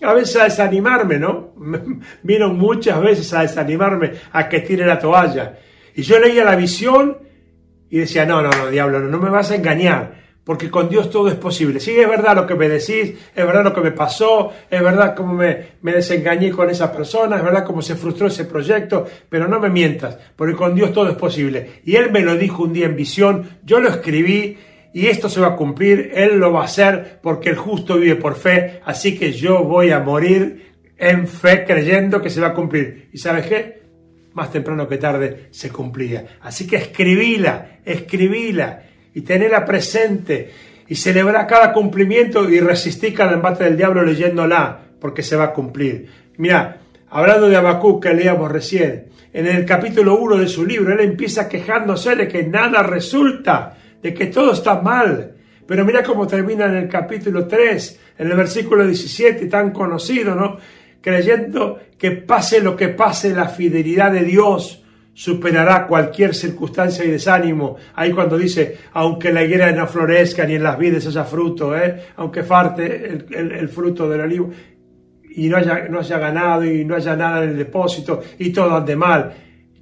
a 0.00 0.12
veces 0.12 0.36
a 0.36 0.44
desanimarme, 0.44 1.18
¿no? 1.18 1.54
Vino 2.22 2.48
muchas 2.48 3.00
veces 3.00 3.32
a 3.32 3.42
desanimarme 3.42 4.12
a 4.32 4.48
que 4.48 4.60
tire 4.60 4.86
la 4.86 4.98
toalla. 4.98 5.58
Y 5.94 6.02
yo 6.02 6.18
leía 6.18 6.44
la 6.44 6.56
visión 6.56 7.18
y 7.90 7.98
decía, 7.98 8.24
no, 8.24 8.42
no, 8.42 8.50
no, 8.50 8.68
diablo, 8.68 9.00
no, 9.00 9.18
me 9.18 9.30
vas 9.30 9.50
a 9.50 9.56
engañar, 9.56 10.14
porque 10.44 10.70
con 10.70 10.88
Dios 10.88 11.10
todo 11.10 11.28
es 11.28 11.34
posible. 11.34 11.80
Sí, 11.80 11.98
es 11.98 12.08
verdad 12.08 12.36
lo 12.36 12.46
que 12.46 12.54
me 12.54 12.68
decís, 12.68 13.14
es 13.34 13.46
verdad 13.46 13.64
lo 13.64 13.74
que 13.74 13.80
me 13.80 13.92
pasó, 13.92 14.52
es 14.70 14.82
verdad 14.82 15.14
cómo 15.16 15.34
me, 15.34 15.78
me 15.82 15.92
desengañé 15.92 16.50
con 16.50 16.70
esa 16.70 16.92
persona, 16.92 17.36
es 17.36 17.42
verdad 17.42 17.64
cómo 17.64 17.82
se 17.82 17.96
frustró 17.96 18.28
ese 18.28 18.44
proyecto, 18.44 19.06
pero 19.28 19.48
no 19.48 19.58
me 19.58 19.70
mientas, 19.70 20.18
porque 20.36 20.54
con 20.54 20.74
Dios 20.74 20.92
todo 20.92 21.08
es 21.08 21.16
posible. 21.16 21.80
Y 21.84 21.96
Él 21.96 22.12
me 22.12 22.20
lo 22.20 22.36
dijo 22.36 22.62
un 22.62 22.72
día 22.72 22.86
en 22.86 22.96
visión, 22.96 23.58
yo 23.64 23.80
lo 23.80 23.88
escribí 23.88 24.58
y 24.98 25.06
esto 25.06 25.28
se 25.28 25.40
va 25.40 25.46
a 25.46 25.56
cumplir, 25.56 26.10
Él 26.12 26.40
lo 26.40 26.52
va 26.52 26.62
a 26.62 26.64
hacer 26.64 27.20
porque 27.22 27.50
el 27.50 27.56
justo 27.56 27.98
vive 27.98 28.16
por 28.16 28.34
fe, 28.34 28.80
así 28.84 29.16
que 29.16 29.30
yo 29.32 29.62
voy 29.62 29.92
a 29.92 30.00
morir 30.00 30.72
en 30.96 31.28
fe 31.28 31.64
creyendo 31.64 32.20
que 32.20 32.30
se 32.30 32.40
va 32.40 32.48
a 32.48 32.52
cumplir. 32.52 33.08
¿Y 33.12 33.18
sabes 33.18 33.46
qué? 33.46 33.82
Más 34.32 34.50
temprano 34.50 34.88
que 34.88 34.96
tarde 34.96 35.46
se 35.52 35.70
cumplía. 35.70 36.38
Así 36.40 36.66
que 36.66 36.74
escribíla, 36.74 37.78
escribíla 37.84 38.82
y 39.14 39.20
tenela 39.20 39.64
presente 39.64 40.50
y 40.88 40.96
celebra 40.96 41.46
cada 41.46 41.72
cumplimiento 41.72 42.50
y 42.50 42.58
resistí 42.58 43.12
cada 43.12 43.34
embate 43.34 43.62
del 43.62 43.76
diablo 43.76 44.02
leyéndola 44.02 44.80
porque 45.00 45.22
se 45.22 45.36
va 45.36 45.44
a 45.44 45.52
cumplir. 45.52 46.08
Mira, 46.38 46.78
hablando 47.08 47.48
de 47.48 47.54
Habacuc 47.54 48.02
que 48.02 48.14
leíamos 48.14 48.50
recién, 48.50 49.10
en 49.32 49.46
el 49.46 49.64
capítulo 49.64 50.18
1 50.18 50.38
de 50.38 50.48
su 50.48 50.66
libro, 50.66 50.92
él 50.92 50.98
empieza 50.98 51.48
quejándose 51.48 52.16
de 52.16 52.26
que 52.26 52.42
nada 52.42 52.82
resulta 52.82 53.76
de 54.02 54.14
que 54.14 54.26
todo 54.26 54.52
está 54.52 54.80
mal. 54.80 55.34
Pero 55.66 55.84
mira 55.84 56.02
cómo 56.02 56.26
termina 56.26 56.66
en 56.66 56.76
el 56.76 56.88
capítulo 56.88 57.46
3, 57.46 58.00
en 58.18 58.30
el 58.30 58.36
versículo 58.36 58.86
17, 58.86 59.46
tan 59.46 59.70
conocido, 59.70 60.34
¿no? 60.34 60.56
Creyendo 61.00 61.78
que 61.98 62.12
pase 62.12 62.60
lo 62.60 62.74
que 62.74 62.88
pase, 62.88 63.34
la 63.34 63.48
fidelidad 63.48 64.12
de 64.12 64.22
Dios 64.22 64.82
superará 65.12 65.86
cualquier 65.86 66.32
circunstancia 66.32 67.04
y 67.04 67.10
desánimo. 67.10 67.76
Ahí 67.96 68.12
cuando 68.12 68.38
dice, 68.38 68.78
aunque 68.92 69.32
la 69.32 69.42
higuera 69.42 69.70
no 69.72 69.86
florezca 69.88 70.46
ni 70.46 70.54
en 70.54 70.62
las 70.62 70.78
vides 70.78 71.06
haya 71.08 71.24
fruto, 71.24 71.76
¿eh? 71.76 72.04
aunque 72.16 72.44
farte 72.44 73.26
el, 73.30 73.68
fruto 73.68 74.08
del 74.08 74.20
olivo. 74.20 74.50
y, 75.34 75.48
no, 75.48 75.56
haya, 75.56 75.88
no 75.88 75.98
haya 75.98 76.18
ganado 76.18 76.64
y 76.64 76.84
no 76.84 76.94
haya 76.94 77.16
nada 77.16 77.42
en 77.42 77.50
el 77.50 77.58
depósito 77.58 78.22
y 78.38 78.50
todo 78.50 78.76
ande 78.76 78.94
mal. 78.94 79.32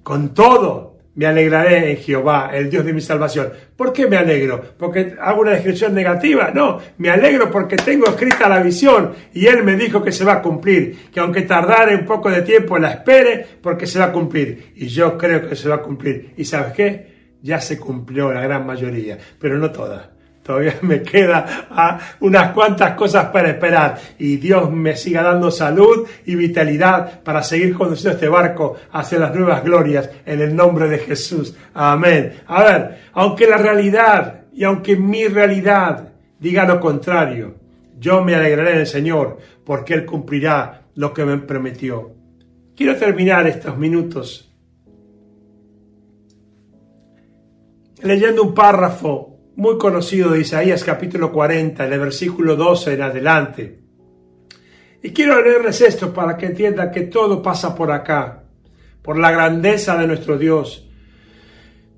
Con 0.03 0.33
todo, 0.33 0.96
me 1.17 1.27
alegraré 1.27 1.91
en 1.91 1.97
Jehová, 1.97 2.51
el 2.53 2.71
Dios 2.71 2.85
de 2.85 2.93
mi 2.93 3.01
salvación. 3.01 3.51
¿Por 3.75 3.93
qué 3.93 4.07
me 4.07 4.19
alegro? 4.19 4.63
¿Porque 4.79 5.17
hago 5.19 5.41
una 5.41 5.53
descripción 5.53 5.95
negativa? 5.95 6.51
No, 6.55 6.79
me 6.99 7.11
alegro 7.11 7.51
porque 7.51 7.77
tengo 7.77 8.07
escrita 8.07 8.49
la 8.49 8.61
visión 8.61 9.13
y 9.33 9.47
Él 9.47 9.65
me 9.65 9.77
dijo 9.77 10.03
que 10.03 10.13
se 10.13 10.25
va 10.25 10.35
a 10.35 10.43
cumplir, 10.43 11.09
que 11.13 11.21
aunque 11.21 11.43
tardare 11.43 11.97
un 11.97 12.05
poco 12.05 12.31
de 12.31 12.43
tiempo 12.43 12.79
la 12.79 12.93
espere, 12.93 13.47
porque 13.61 13.87
se 13.87 13.99
va 13.99 14.07
a 14.07 14.13
cumplir. 14.13 14.73
Y 14.77 14.89
yo 14.89 15.17
creo 15.17 15.49
que 15.49 15.57
se 15.57 15.69
va 15.69 15.77
a 15.77 15.83
cumplir. 15.83 16.35
¿Y 16.37 16.45
sabes 16.45 16.75
qué? 16.75 17.17
Ya 17.43 17.61
se 17.61 17.79
cumplió 17.79 18.33
la 18.33 18.43
gran 18.43 18.67
mayoría, 18.67 19.19
pero 19.39 19.57
no 19.59 19.71
toda. 19.71 20.16
Todavía 20.47 20.77
me 20.83 21.03
queda 21.03 21.67
ah, 21.71 21.99
unas 22.21 22.53
cuantas 22.53 22.93
cosas 22.93 23.27
para 23.27 23.51
esperar 23.51 23.99
y 24.17 24.37
Dios 24.37 24.71
me 24.71 24.97
siga 24.97 25.23
dando 25.23 25.51
salud 25.51 26.07
y 26.25 26.37
vitalidad 26.37 27.21
para 27.25 27.43
seguir 27.43 27.75
conduciendo 27.75 28.15
este 28.15 28.29
barco 28.29 28.77
hacia 28.93 29.19
las 29.19 29.35
nuevas 29.35 29.65
glorias 29.65 30.09
en 30.25 30.41
el 30.41 30.55
nombre 30.55 30.89
de 30.89 30.99
Jesús. 30.99 31.57
Amén. 31.75 32.35
A 32.47 32.63
ver, 32.63 32.99
aunque 33.15 33.49
la 33.49 33.57
realidad 33.57 34.43
y 34.53 34.63
aunque 34.63 34.97
mi 34.97 35.27
realidad 35.27 36.13
diga 36.39 36.65
lo 36.65 36.79
contrario, 36.79 37.57
yo 37.99 38.23
me 38.23 38.37
alegraré 38.37 38.73
en 38.73 38.79
el 38.79 38.87
Señor 38.87 39.39
porque 39.65 39.95
Él 39.95 40.07
cumplirá 40.07 40.83
lo 40.95 41.13
que 41.13 41.25
me 41.25 41.39
prometió. 41.39 42.13
Quiero 42.77 42.95
terminar 42.95 43.49
estos 43.49 43.77
minutos 43.77 44.55
leyendo 48.03 48.45
un 48.45 48.55
párrafo 48.55 49.36
muy 49.57 49.79
conocido 49.79 50.33
de 50.33 50.41
Isaías 50.41 50.85
capítulo 50.85 51.33
40, 51.33 51.87
en 51.87 51.93
el 51.93 51.99
versículo 51.99 52.57
12 52.57 52.93
en 52.93 53.03
adelante. 53.03 53.81
Y 55.03 55.11
quiero 55.11 55.41
leerles 55.43 55.81
esto 55.81 56.13
para 56.13 56.37
que 56.37 56.47
entiendan 56.47 56.91
que 56.91 57.03
todo 57.03 57.41
pasa 57.41 57.75
por 57.75 57.91
acá, 57.91 58.45
por 59.01 59.19
la 59.19 59.31
grandeza 59.31 59.97
de 59.97 60.07
nuestro 60.07 60.37
Dios, 60.37 60.87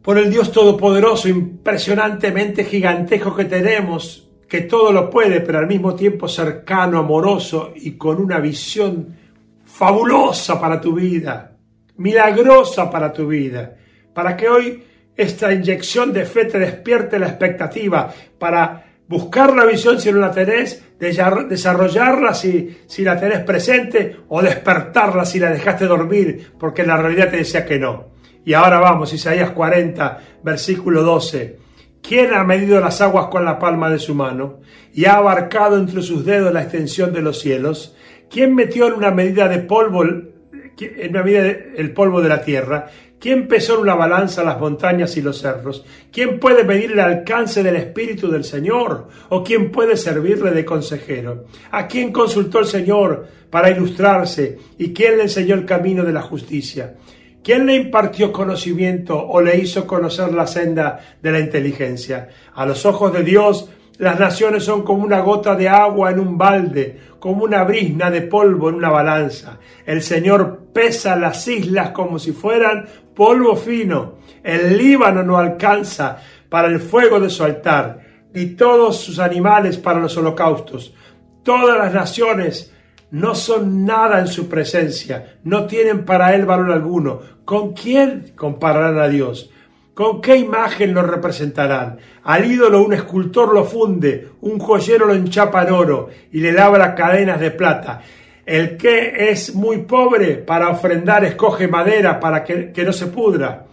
por 0.03 0.19
el 0.19 0.31
Dios 0.31 0.53
todopoderoso, 0.53 1.29
impresionantemente 1.29 2.65
gigantesco 2.65 3.35
que 3.35 3.47
tenemos, 3.47 4.29
que 4.49 4.61
todo 4.61 4.93
lo 4.93 5.11
puede, 5.11 5.41
pero 5.41 5.59
al 5.59 5.67
mismo 5.67 5.97
tiempo 5.97 6.29
cercano, 6.29 6.99
amoroso 6.99 7.73
y 7.75 7.93
con 7.93 8.21
una 8.21 8.39
visión 8.39 9.17
fabulosa 9.65 10.61
para 10.61 10.81
tu 10.81 10.95
vida, 10.95 11.57
milagrosa 11.97 12.89
para 12.89 13.13
tu 13.13 13.27
vida, 13.27 13.77
para 14.15 14.37
que 14.37 14.49
hoy 14.49 14.85
esta 15.19 15.53
inyección 15.53 16.13
de 16.13 16.25
fe 16.25 16.45
te 16.45 16.61
despierte 16.61 17.19
la 17.19 17.27
expectativa 17.27 18.15
para 18.39 18.85
buscar 19.09 19.53
la 19.55 19.67
visión 19.67 20.01
si 20.01 20.13
no 20.13 20.21
la 20.21 20.31
tenés, 20.31 20.85
desarrollarla 20.99 22.33
si, 22.35 22.79
si 22.87 23.03
la 23.03 23.19
tenés 23.19 23.41
presente 23.41 24.17
o 24.29 24.41
despertarla 24.41 25.25
si 25.25 25.41
la 25.41 25.51
dejaste 25.51 25.87
dormir 25.87 26.53
porque 26.57 26.85
la 26.85 26.97
realidad 26.97 27.31
te 27.31 27.39
decía 27.39 27.67
que 27.67 27.81
no. 27.81 28.11
Y 28.45 28.55
ahora 28.55 28.79
vamos, 28.79 29.13
Isaías 29.13 29.51
40, 29.51 30.19
versículo 30.45 31.03
12. 31.03 31.59
¿Quién 32.01 32.33
ha 32.33 32.45
medido 32.45 32.81
las 32.81 33.01
aguas 33.01 33.27
con 33.27 33.45
la 33.45 33.59
palma 33.59 33.91
de 33.91 33.99
su 33.99 34.15
mano 34.15 34.61
y 34.95 35.07
ha 35.07 35.17
abarcado 35.17 35.77
entre 35.77 36.01
sus 36.01 36.25
dedos 36.25 36.53
la 36.53 36.63
extensión 36.63 37.13
de 37.13 37.23
los 37.23 37.41
cielos? 37.41 37.97
¿Quién 38.31 38.55
metió 38.55 38.87
en 38.87 38.95
una 38.95 39.11
medida 39.11 39.49
de 39.49 39.59
polvo, 39.59 40.05
el 40.05 41.93
polvo 41.93 42.23
de 42.23 42.29
la 42.29 42.41
tierra? 42.41 42.87
¿Quién 43.21 43.49
pesó 43.49 43.75
en 43.75 43.81
una 43.81 43.97
balanza 43.97 44.45
las 44.45 44.61
montañas 44.61 45.17
y 45.17 45.23
los 45.23 45.41
cerros? 45.41 45.85
¿Quién 46.13 46.39
puede 46.39 46.63
medir 46.63 46.93
el 46.93 47.01
alcance 47.01 47.65
del 47.65 47.75
Espíritu 47.75 48.31
del 48.31 48.45
Señor? 48.45 49.09
¿O 49.31 49.43
quién 49.43 49.73
puede 49.73 49.97
servirle 49.97 50.53
de 50.53 50.65
consejero? 50.65 51.47
¿A 51.73 51.89
quién 51.89 52.13
consultó 52.13 52.61
el 52.61 52.67
Señor 52.67 53.27
para 53.51 53.71
ilustrarse? 53.71 54.59
¿Y 54.79 54.93
quién 54.93 55.17
le 55.17 55.25
enseñó 55.25 55.57
el 55.57 55.65
camino 55.65 56.05
de 56.05 56.13
la 56.13 56.23
justicia? 56.23 56.95
¿Quién 57.43 57.67
le 57.67 57.75
impartió 57.75 58.31
conocimiento 58.31 59.21
o 59.21 59.41
le 59.41 59.57
hizo 59.57 59.85
conocer 59.85 60.33
la 60.33 60.47
senda 60.47 61.01
de 61.21 61.33
la 61.33 61.41
inteligencia? 61.41 62.29
A 62.55 62.67
los 62.67 62.87
ojos 62.87 63.13
de 63.13 63.25
Dios, 63.25 63.69
las 63.99 64.21
naciones 64.21 64.63
son 64.63 64.83
como 64.83 65.03
una 65.03 65.21
gota 65.21 65.57
de 65.57 65.69
agua 65.69 66.13
en 66.13 66.21
un 66.21 66.39
balde, 66.39 67.01
como 67.19 67.43
una 67.43 67.65
brisna 67.65 68.13
de 68.13 68.23
polvo 68.23 68.69
en 68.69 68.77
una 68.77 68.91
balanza. 68.91 69.59
El 69.85 70.03
Señor 70.03 70.69
pesa 70.73 71.17
las 71.17 71.49
islas 71.49 71.91
como 71.91 72.21
si 72.21 72.31
fueran 72.31 72.87
polvo 73.19 73.57
fino. 73.57 74.19
El 74.45 74.79
Líbano 74.79 75.25
no 75.25 75.37
alcanza 75.37 76.19
para 76.49 76.69
el 76.69 76.79
fuego 76.79 77.19
de 77.19 77.29
su 77.29 77.43
altar, 77.43 77.99
ni 78.33 78.55
todos 78.55 79.01
sus 79.01 79.19
animales 79.19 79.77
para 79.77 79.99
los 79.99 80.17
holocaustos. 80.17 80.95
Todas 81.43 81.77
las 81.77 81.93
naciones 81.93 82.73
no 83.11 83.35
son 83.35 83.85
nada 83.85 84.21
en 84.21 84.29
su 84.29 84.49
presencia, 84.49 85.39
no 85.43 85.67
tienen 85.67 86.05
para 86.05 86.33
él 86.37 86.47
valor 86.47 86.71
alguno. 86.71 87.19
¿Con 87.45 87.73
quién 87.73 88.35
compararán 88.37 89.01
a 89.01 89.09
Dios? 89.09 89.51
¿Con 89.95 90.21
qué 90.21 90.37
imagen 90.37 90.95
lo 90.95 91.03
representarán? 91.03 91.99
Al 92.23 92.49
ídolo 92.49 92.85
un 92.85 92.93
escultor 92.93 93.53
lo 93.53 93.65
funde, 93.65 94.29
un 94.43 94.61
joyero 94.61 95.07
lo 95.07 95.15
enchapa 95.15 95.65
en 95.65 95.73
oro 95.73 96.09
y 96.31 96.39
le 96.39 96.53
labra 96.53 96.95
cadenas 96.95 97.41
de 97.41 97.51
plata. 97.51 98.01
El 98.49 98.79
que 98.79 99.29
es 99.31 99.55
muy 99.55 99.83
pobre 99.83 100.37
para 100.37 100.71
ofrendar 100.71 101.23
escoge 101.23 101.69
madera 101.69 102.19
para 102.19 102.43
que, 102.43 102.73
no 102.83 102.95
se 102.95 103.09
pudra 103.09 103.67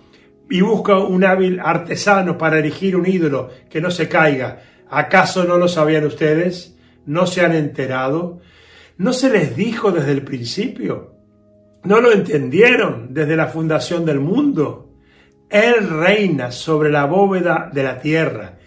y 0.49 0.59
busca 0.59 0.99
un 0.99 1.23
hábil 1.23 1.61
artesano 1.61 2.37
para 2.37 2.59
erigir 2.59 2.97
un 2.97 3.05
ídolo 3.05 3.51
que 3.69 3.79
no 3.79 3.89
se 3.89 4.09
caiga. 4.09 4.59
¿Acaso 4.89 5.45
no 5.45 5.57
lo 5.57 5.69
sabían 5.69 6.05
ustedes? 6.05 6.77
¿No 7.05 7.25
se 7.25 7.39
han 7.39 7.55
enterado? 7.55 8.41
¿No 8.97 9.13
se 9.13 9.29
les 9.29 9.55
dijo 9.55 9.93
desde 9.93 10.11
el 10.11 10.23
principio? 10.23 11.13
¿No 11.85 12.01
lo 12.01 12.11
entendieron 12.11 13.13
desde 13.13 13.37
la 13.37 13.47
fundación 13.47 14.03
del 14.03 14.19
mundo? 14.19 14.91
Él 15.49 15.87
reina 15.87 16.51
sobre 16.51 16.91
la 16.91 17.05
bóveda 17.05 17.71
de 17.73 17.83
la 17.83 17.97
tierra, 17.97 18.57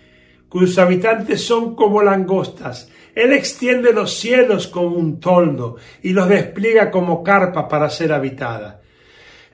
cuyos 0.49 0.79
habitantes 0.79 1.45
son 1.45 1.75
como 1.75 2.01
langostas 2.01 2.91
él 3.19 3.33
extiende 3.33 3.93
los 3.93 4.15
cielos 4.15 4.69
como 4.69 4.97
un 4.97 5.19
toldo 5.19 5.75
y 6.03 6.13
los 6.13 6.29
despliega 6.29 6.89
como 6.89 7.25
carpa 7.25 7.67
para 7.67 7.91
ser 7.91 8.13
habitada. 8.13 8.81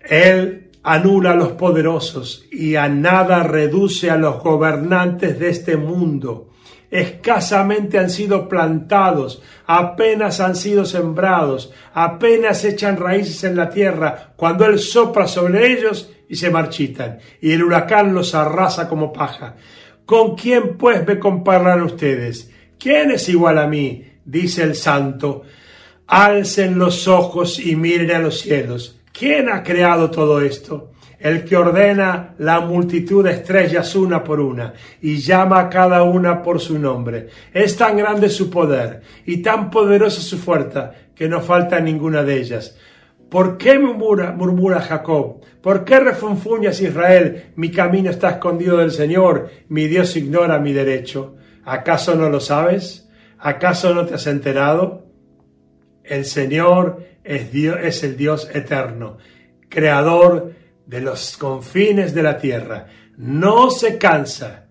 Él 0.03 0.71
anula 0.83 1.31
a 1.31 1.35
los 1.35 1.53
poderosos 1.53 2.45
y 2.53 2.77
a 2.77 2.91
nada 2.91 3.43
reduce 3.43 4.11
a 4.11 4.19
los 4.19 4.43
gobernantes 4.43 5.39
de 5.39 5.49
este 5.49 5.79
mundo. 5.79 6.51
Escasamente 6.91 7.99
han 7.99 8.11
sido 8.11 8.51
plantados, 8.51 9.43
apenas 9.65 10.41
han 10.41 10.57
sido 10.57 10.85
sembrados, 10.85 11.73
apenas 11.95 12.67
echan 12.67 12.99
raíces 12.99 13.45
en 13.45 13.57
la 13.57 13.71
tierra, 13.71 14.35
cuando 14.37 14.67
Él 14.67 14.79
sopra 14.79 15.27
sobre 15.27 15.73
ellos 15.73 16.13
y 16.29 16.37
se 16.37 16.51
marchitan, 16.51 17.19
y 17.41 17.53
el 17.53 17.65
huracán 17.65 18.13
los 18.13 18.35
arrasa 18.35 18.91
como 18.91 19.11
paja. 19.11 19.57
¿Con 20.05 20.37
quién 20.37 20.77
pues 20.77 21.07
me 21.07 21.19
compararán 21.19 21.81
ustedes? 21.81 22.51
¿Quién 22.79 23.11
es 23.11 23.29
igual 23.29 23.59
a 23.59 23.67
mí? 23.67 24.05
dice 24.25 24.63
el 24.63 24.75
santo. 24.75 25.43
Alcen 26.07 26.79
los 26.79 27.09
ojos 27.09 27.59
y 27.59 27.77
miren 27.77 28.11
a 28.11 28.19
los 28.19 28.41
cielos. 28.41 29.01
¿Quién 29.13 29.49
ha 29.49 29.63
creado 29.63 30.11
todo 30.11 30.41
esto? 30.41 30.91
El 31.19 31.45
que 31.45 31.57
ordena 31.57 32.35
la 32.39 32.61
multitud 32.61 33.25
de 33.25 33.31
estrellas 33.31 33.95
una 33.95 34.23
por 34.23 34.41
una 34.41 34.75
y 35.01 35.19
llama 35.19 35.61
a 35.61 35.69
cada 35.71 36.03
una 36.03 36.43
por 36.43 36.61
su 36.61 36.79
nombre. 36.79 37.29
Es 37.53 37.77
tan 37.77 37.97
grande 37.97 38.29
su 38.29 38.51
poder 38.51 39.01
y 39.25 39.39
tan 39.39 39.71
poderosa 39.71 40.21
su 40.21 40.37
fuerza 40.37 40.93
que 41.15 41.29
no 41.29 41.41
falta 41.41 41.81
ninguna 41.81 42.23
de 42.23 42.39
ellas. 42.39 42.77
¿Por 43.31 43.57
qué 43.57 43.79
murmura, 43.79 44.33
murmura 44.33 44.81
Jacob? 44.81 45.41
¿Por 45.63 45.85
qué 45.85 45.99
refunfuñas 45.99 46.81
Israel? 46.81 47.53
Mi 47.57 47.71
camino 47.71 48.11
está 48.11 48.31
escondido 48.31 48.77
del 48.77 48.91
Señor, 48.91 49.49
mi 49.69 49.87
Dios 49.87 50.15
ignora 50.17 50.59
mi 50.59 50.73
derecho. 50.73 51.37
¿Acaso 51.65 52.15
no 52.15 52.29
lo 52.29 52.41
sabes? 52.41 53.09
¿Acaso 53.39 53.95
no 53.95 54.07
te 54.07 54.15
has 54.15 54.27
enterado? 54.27 55.07
El 56.03 56.25
Señor 56.25 57.05
es, 57.23 57.51
Dios, 57.53 57.79
es 57.83 58.03
el 58.05 58.17
Dios 58.17 58.51
eterno, 58.53 59.19
creador 59.69 60.53
de 60.87 61.01
los 61.01 61.37
confines 61.37 62.15
de 62.15 62.23
la 62.23 62.39
tierra. 62.39 62.87
No 63.17 63.71
se 63.71 63.97
cansa 63.99 64.67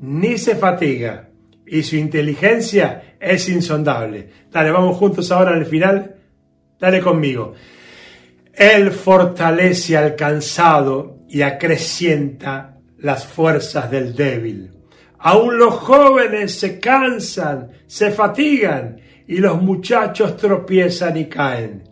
ni 0.00 0.36
se 0.36 0.56
fatiga 0.56 1.28
y 1.66 1.82
su 1.84 1.96
inteligencia 1.96 3.16
es 3.20 3.48
insondable. 3.48 4.28
Dale, 4.50 4.70
vamos 4.72 4.96
juntos 4.96 5.30
ahora 5.30 5.52
al 5.52 5.66
final. 5.66 6.16
Dale 6.78 7.00
conmigo. 7.00 7.54
Él 8.52 8.90
fortalece 8.90 9.96
al 9.96 10.16
cansado 10.16 11.20
y 11.28 11.42
acrecienta 11.42 12.78
las 12.98 13.26
fuerzas 13.26 13.90
del 13.90 14.14
débil. 14.14 14.81
Aún 15.24 15.56
los 15.56 15.74
jóvenes 15.74 16.58
se 16.58 16.80
cansan, 16.80 17.70
se 17.86 18.10
fatigan 18.10 19.00
y 19.28 19.36
los 19.36 19.62
muchachos 19.62 20.36
tropiezan 20.36 21.16
y 21.16 21.26
caen. 21.26 21.84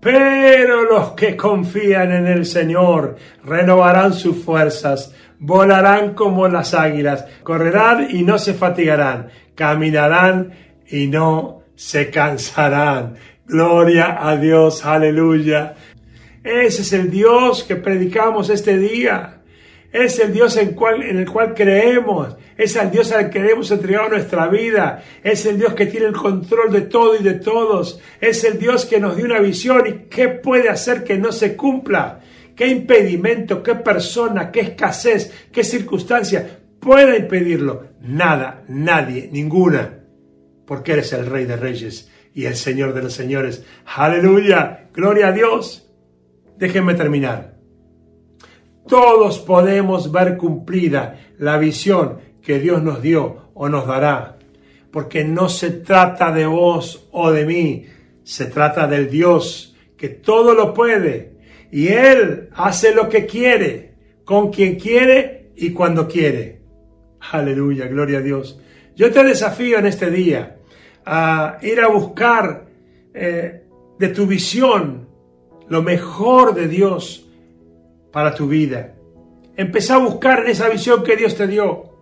Pero 0.00 0.84
los 0.84 1.10
que 1.12 1.36
confían 1.36 2.12
en 2.12 2.28
el 2.28 2.46
Señor 2.46 3.16
renovarán 3.44 4.14
sus 4.14 4.44
fuerzas, 4.44 5.12
volarán 5.40 6.14
como 6.14 6.46
las 6.46 6.72
águilas, 6.72 7.26
correrán 7.42 8.06
y 8.10 8.22
no 8.22 8.38
se 8.38 8.54
fatigarán, 8.54 9.28
caminarán 9.56 10.52
y 10.86 11.08
no 11.08 11.62
se 11.74 12.10
cansarán. 12.10 13.16
Gloria 13.44 14.18
a 14.20 14.36
Dios, 14.36 14.84
aleluya. 14.84 15.74
Ese 16.44 16.82
es 16.82 16.92
el 16.92 17.10
Dios 17.10 17.64
que 17.64 17.74
predicamos 17.74 18.50
este 18.50 18.78
día. 18.78 19.42
Es 19.90 20.20
el 20.20 20.32
Dios 20.32 20.56
en, 20.56 20.76
el 21.18 21.26
cual 21.30 21.54
creemos. 21.54 22.36
Es 22.58 22.74
el 22.74 22.90
Dios 22.90 23.12
al 23.12 23.30
que 23.30 23.38
hemos 23.38 23.70
entregado 23.70 24.08
nuestra 24.08 24.48
vida. 24.48 25.04
Es 25.22 25.46
el 25.46 25.58
Dios 25.58 25.74
que 25.74 25.86
tiene 25.86 26.06
el 26.06 26.12
control 26.12 26.72
de 26.72 26.80
todo 26.82 27.14
y 27.14 27.22
de 27.22 27.34
todos. 27.34 28.00
Es 28.20 28.42
el 28.42 28.58
Dios 28.58 28.84
que 28.84 28.98
nos 28.98 29.16
dio 29.16 29.26
una 29.26 29.38
visión 29.38 29.86
y 29.86 30.08
qué 30.08 30.28
puede 30.28 30.68
hacer 30.68 31.04
que 31.04 31.16
no 31.16 31.30
se 31.30 31.54
cumpla. 31.54 32.20
¿Qué 32.56 32.66
impedimento, 32.66 33.62
qué 33.62 33.76
persona, 33.76 34.50
qué 34.50 34.60
escasez, 34.60 35.32
qué 35.52 35.62
circunstancia 35.62 36.58
puede 36.80 37.18
impedirlo? 37.18 37.90
Nada, 38.00 38.64
nadie, 38.66 39.30
ninguna. 39.32 40.00
Porque 40.66 40.94
eres 40.94 41.12
el 41.12 41.26
Rey 41.26 41.44
de 41.44 41.56
Reyes 41.56 42.10
y 42.34 42.46
el 42.46 42.56
Señor 42.56 42.92
de 42.92 43.04
los 43.04 43.12
Señores. 43.12 43.64
Aleluya, 43.86 44.88
gloria 44.92 45.28
a 45.28 45.32
Dios. 45.32 45.88
Déjenme 46.56 46.94
terminar. 46.94 47.54
Todos 48.88 49.38
podemos 49.38 50.10
ver 50.10 50.36
cumplida 50.36 51.20
la 51.38 51.58
visión 51.58 52.26
que 52.48 52.58
Dios 52.58 52.82
nos 52.82 53.02
dio 53.02 53.50
o 53.52 53.68
nos 53.68 53.86
dará. 53.86 54.38
Porque 54.90 55.22
no 55.22 55.50
se 55.50 55.68
trata 55.68 56.32
de 56.32 56.46
vos 56.46 57.06
o 57.12 57.30
de 57.30 57.44
mí, 57.44 57.84
se 58.24 58.46
trata 58.46 58.86
del 58.86 59.10
Dios 59.10 59.76
que 59.98 60.08
todo 60.08 60.54
lo 60.54 60.72
puede 60.72 61.34
y 61.70 61.88
Él 61.88 62.48
hace 62.54 62.94
lo 62.94 63.10
que 63.10 63.26
quiere, 63.26 63.92
con 64.24 64.50
quien 64.50 64.76
quiere 64.76 65.50
y 65.56 65.72
cuando 65.74 66.08
quiere. 66.08 66.62
Aleluya, 67.32 67.86
gloria 67.86 68.20
a 68.20 68.22
Dios. 68.22 68.58
Yo 68.96 69.12
te 69.12 69.22
desafío 69.24 69.78
en 69.78 69.84
este 69.84 70.10
día 70.10 70.56
a 71.04 71.58
ir 71.60 71.82
a 71.82 71.88
buscar 71.88 72.64
eh, 73.12 73.62
de 73.98 74.08
tu 74.08 74.26
visión 74.26 75.06
lo 75.68 75.82
mejor 75.82 76.54
de 76.54 76.66
Dios 76.66 77.28
para 78.10 78.34
tu 78.34 78.48
vida. 78.48 78.94
Empezá 79.54 79.96
a 79.96 79.98
buscar 79.98 80.44
en 80.44 80.52
esa 80.52 80.70
visión 80.70 81.04
que 81.04 81.14
Dios 81.14 81.36
te 81.36 81.46
dio. 81.46 81.97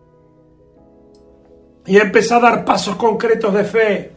Y 1.86 1.98
empezá 1.98 2.36
a 2.36 2.40
dar 2.40 2.64
pasos 2.64 2.96
concretos 2.96 3.54
de 3.54 3.64
fe. 3.64 4.10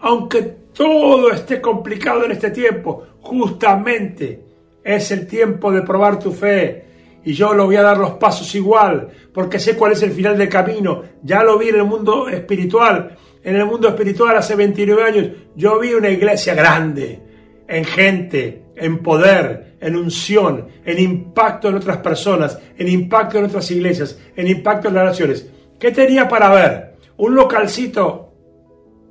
Aunque 0.00 0.42
todo 0.74 1.30
esté 1.30 1.60
complicado 1.60 2.24
en 2.24 2.32
este 2.32 2.50
tiempo, 2.50 3.06
justamente 3.20 4.44
es 4.82 5.10
el 5.10 5.26
tiempo 5.26 5.72
de 5.72 5.82
probar 5.82 6.18
tu 6.18 6.32
fe. 6.32 6.84
Y 7.24 7.32
yo 7.32 7.54
lo 7.54 7.66
voy 7.66 7.76
a 7.76 7.82
dar 7.82 7.96
los 7.96 8.12
pasos 8.12 8.54
igual, 8.54 9.08
porque 9.32 9.58
sé 9.58 9.76
cuál 9.76 9.92
es 9.92 10.02
el 10.02 10.10
final 10.10 10.36
del 10.36 10.48
camino. 10.48 11.02
Ya 11.22 11.42
lo 11.42 11.58
vi 11.58 11.68
en 11.68 11.76
el 11.76 11.84
mundo 11.84 12.28
espiritual. 12.28 13.16
En 13.42 13.56
el 13.56 13.64
mundo 13.64 13.88
espiritual 13.88 14.36
hace 14.36 14.54
29 14.54 15.02
años 15.02 15.28
yo 15.54 15.78
vi 15.78 15.94
una 15.94 16.10
iglesia 16.10 16.54
grande, 16.54 17.20
en 17.66 17.84
gente, 17.84 18.64
en 18.76 18.98
poder, 18.98 19.76
en 19.80 19.96
unción, 19.96 20.68
en 20.84 20.98
impacto 20.98 21.68
en 21.68 21.76
otras 21.76 21.98
personas, 21.98 22.58
en 22.76 22.88
impacto 22.88 23.38
en 23.38 23.44
otras 23.44 23.70
iglesias, 23.70 24.18
en 24.36 24.48
impacto 24.48 24.88
en 24.88 24.94
las 24.94 25.04
naciones. 25.04 25.46
¿Qué 25.78 25.90
tenía 25.90 26.28
para 26.28 26.48
ver? 26.50 26.93
Un 27.16 27.34
localcito 27.34 28.32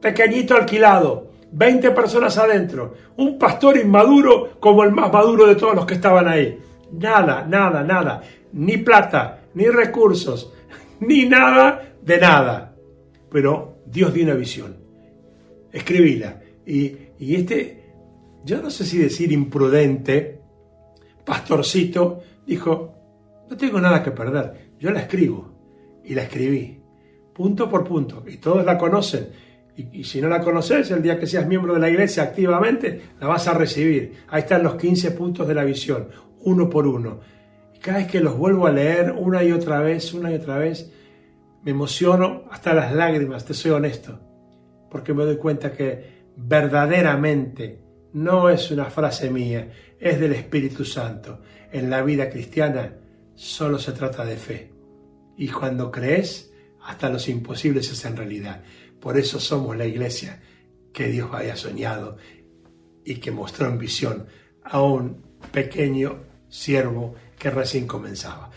pequeñito 0.02 0.56
alquilado, 0.56 1.32
20 1.54 1.92
personas 1.92 2.38
adentro, 2.38 2.94
un 3.18 3.38
pastor 3.38 3.78
inmaduro 3.78 4.60
como 4.60 4.84
el 4.84 4.92
más 4.92 5.12
maduro 5.12 5.48
de 5.48 5.56
todos 5.56 5.76
los 5.76 5.86
que 5.86 5.94
estaban 5.94 6.28
ahí. 6.28 6.60
Nada, 6.92 7.46
nada, 7.48 7.84
nada, 7.84 8.22
ni 8.52 8.78
plata, 8.78 9.46
ni 9.54 9.68
recursos, 9.68 10.54
ni 11.00 11.26
nada 11.26 11.96
de 12.02 12.20
nada. 12.20 12.76
Pero 13.32 13.78
Dios 13.86 14.13
dio 14.13 14.26
una 14.26 14.34
visión. 14.34 14.76
Escribíla. 15.72 16.42
Y, 16.66 16.96
y 17.20 17.36
este, 17.36 17.94
yo 18.44 18.62
no 18.62 18.70
sé 18.70 18.86
si 18.86 18.98
decir 18.98 19.32
imprudente, 19.32 20.42
pastorcito, 21.24 22.22
dijo, 22.46 22.94
no 23.50 23.56
tengo 23.56 23.80
nada 23.80 24.04
que 24.04 24.12
perder, 24.12 24.72
yo 24.80 24.92
la 24.92 25.00
escribo. 25.00 25.52
Y 26.06 26.16
la 26.16 26.24
escribí, 26.24 26.83
punto 27.34 27.69
por 27.69 27.84
punto. 27.84 28.24
Y 28.28 28.38
todos 28.38 28.65
la 28.65 28.78
conocen 28.78 29.30
y, 29.76 30.04
si 30.04 30.22
no 30.22 30.30
la 30.30 30.41
conoces, 30.41 30.91
el 30.91 31.02
día 31.02 31.19
que 31.19 31.26
seas 31.26 31.48
miembro 31.48 31.74
de 31.74 31.80
la 31.80 31.89
iglesia 31.89 32.24
activamente, 32.24 33.02
la 33.19 33.28
vas 33.28 33.48
a 33.48 33.54
recibir. 33.54 34.24
Ahí 34.28 34.41
están 34.41 34.62
los 34.62 34.76
15 34.76 35.12
puntos 35.12 35.48
de 35.48 35.56
la 35.56 35.63
visión, 35.63 36.10
uno 36.41 36.69
por 36.69 36.86
uno. 36.86 37.22
Y 37.74 37.80
cada 37.80 37.98
vez 37.98 38.08
que 38.08 38.19
los 38.19 38.38
vuelvo 38.38 38.67
a 38.67 38.72
leer 38.72 39.12
una 39.12 39.43
y 39.43 39.52
otra 39.52 39.82
vez, 39.82 40.13
una 40.13 40.32
y 40.32 40.36
otra 40.36 40.60
vez, 40.60 40.91
me 41.63 41.72
emociono 41.72 42.43
hasta 42.52 42.74
las 42.74 42.93
lágrimas, 42.93 43.46
te 43.46 43.56
soy 43.56 43.72
honesto. 43.72 44.19
Porque 44.91 45.13
me 45.13 45.26
doy 45.26 45.38
cuenta 45.38 45.72
que 45.72 46.24
verdaderamente 46.36 47.80
no 48.13 48.50
es 48.50 48.69
una 48.69 48.86
frase 48.86 49.32
mía, 49.32 49.72
es 50.00 50.19
del 50.19 50.34
Espíritu 50.34 50.86
Santo. 50.86 51.41
En 51.72 51.89
la 51.89 52.04
vida 52.04 52.30
cristiana 52.30 52.93
solo 53.34 53.80
se 53.80 53.93
trata 53.93 54.24
de 54.24 54.38
fe. 54.38 54.72
Y 55.36 55.48
cuando 55.48 55.89
crees, 55.89 56.53
hasta 56.86 57.10
los 57.10 57.28
imposibles 57.30 57.88
se 57.88 57.93
hacen 57.93 58.17
realidad. 58.17 58.62
Por 59.00 59.17
eso 59.17 59.39
somos 59.39 59.76
la 59.76 59.86
iglesia 59.86 60.41
que 60.93 61.08
Dios 61.08 61.30
había 61.34 61.56
soñado 61.56 62.17
y 63.04 63.15
que 63.15 63.32
mostró 63.32 63.67
en 63.67 63.78
visión 63.78 64.26
a 64.63 64.82
un 64.82 65.22
pequeño 65.52 66.24
siervo 66.48 67.15
que 67.38 67.50
recién 67.50 67.88
comenzaba. 67.88 68.50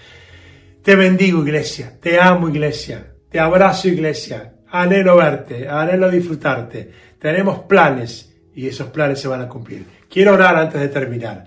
Te 0.83 0.95
bendigo 0.95 1.43
iglesia, 1.43 1.99
te 2.01 2.21
amo 2.21 2.49
iglesia, 2.49 3.15
te 3.29 3.41
abrazo 3.41 3.89
iglesia, 3.89 4.55
anhelo 4.69 5.17
verte, 5.17 5.69
anhelo 5.69 6.11
disfrutarte. 6.11 6.91
Tenemos 7.19 7.61
planes 7.61 8.33
y 8.55 8.69
esos 8.69 8.89
planes 8.89 9.21
se 9.21 9.29
van 9.29 9.43
a 9.43 9.49
cumplir. 9.49 9.85
Quiero 10.09 10.35
orar 10.35 10.57
antes 10.57 10.81
de 10.81 10.89
terminar. 10.89 11.47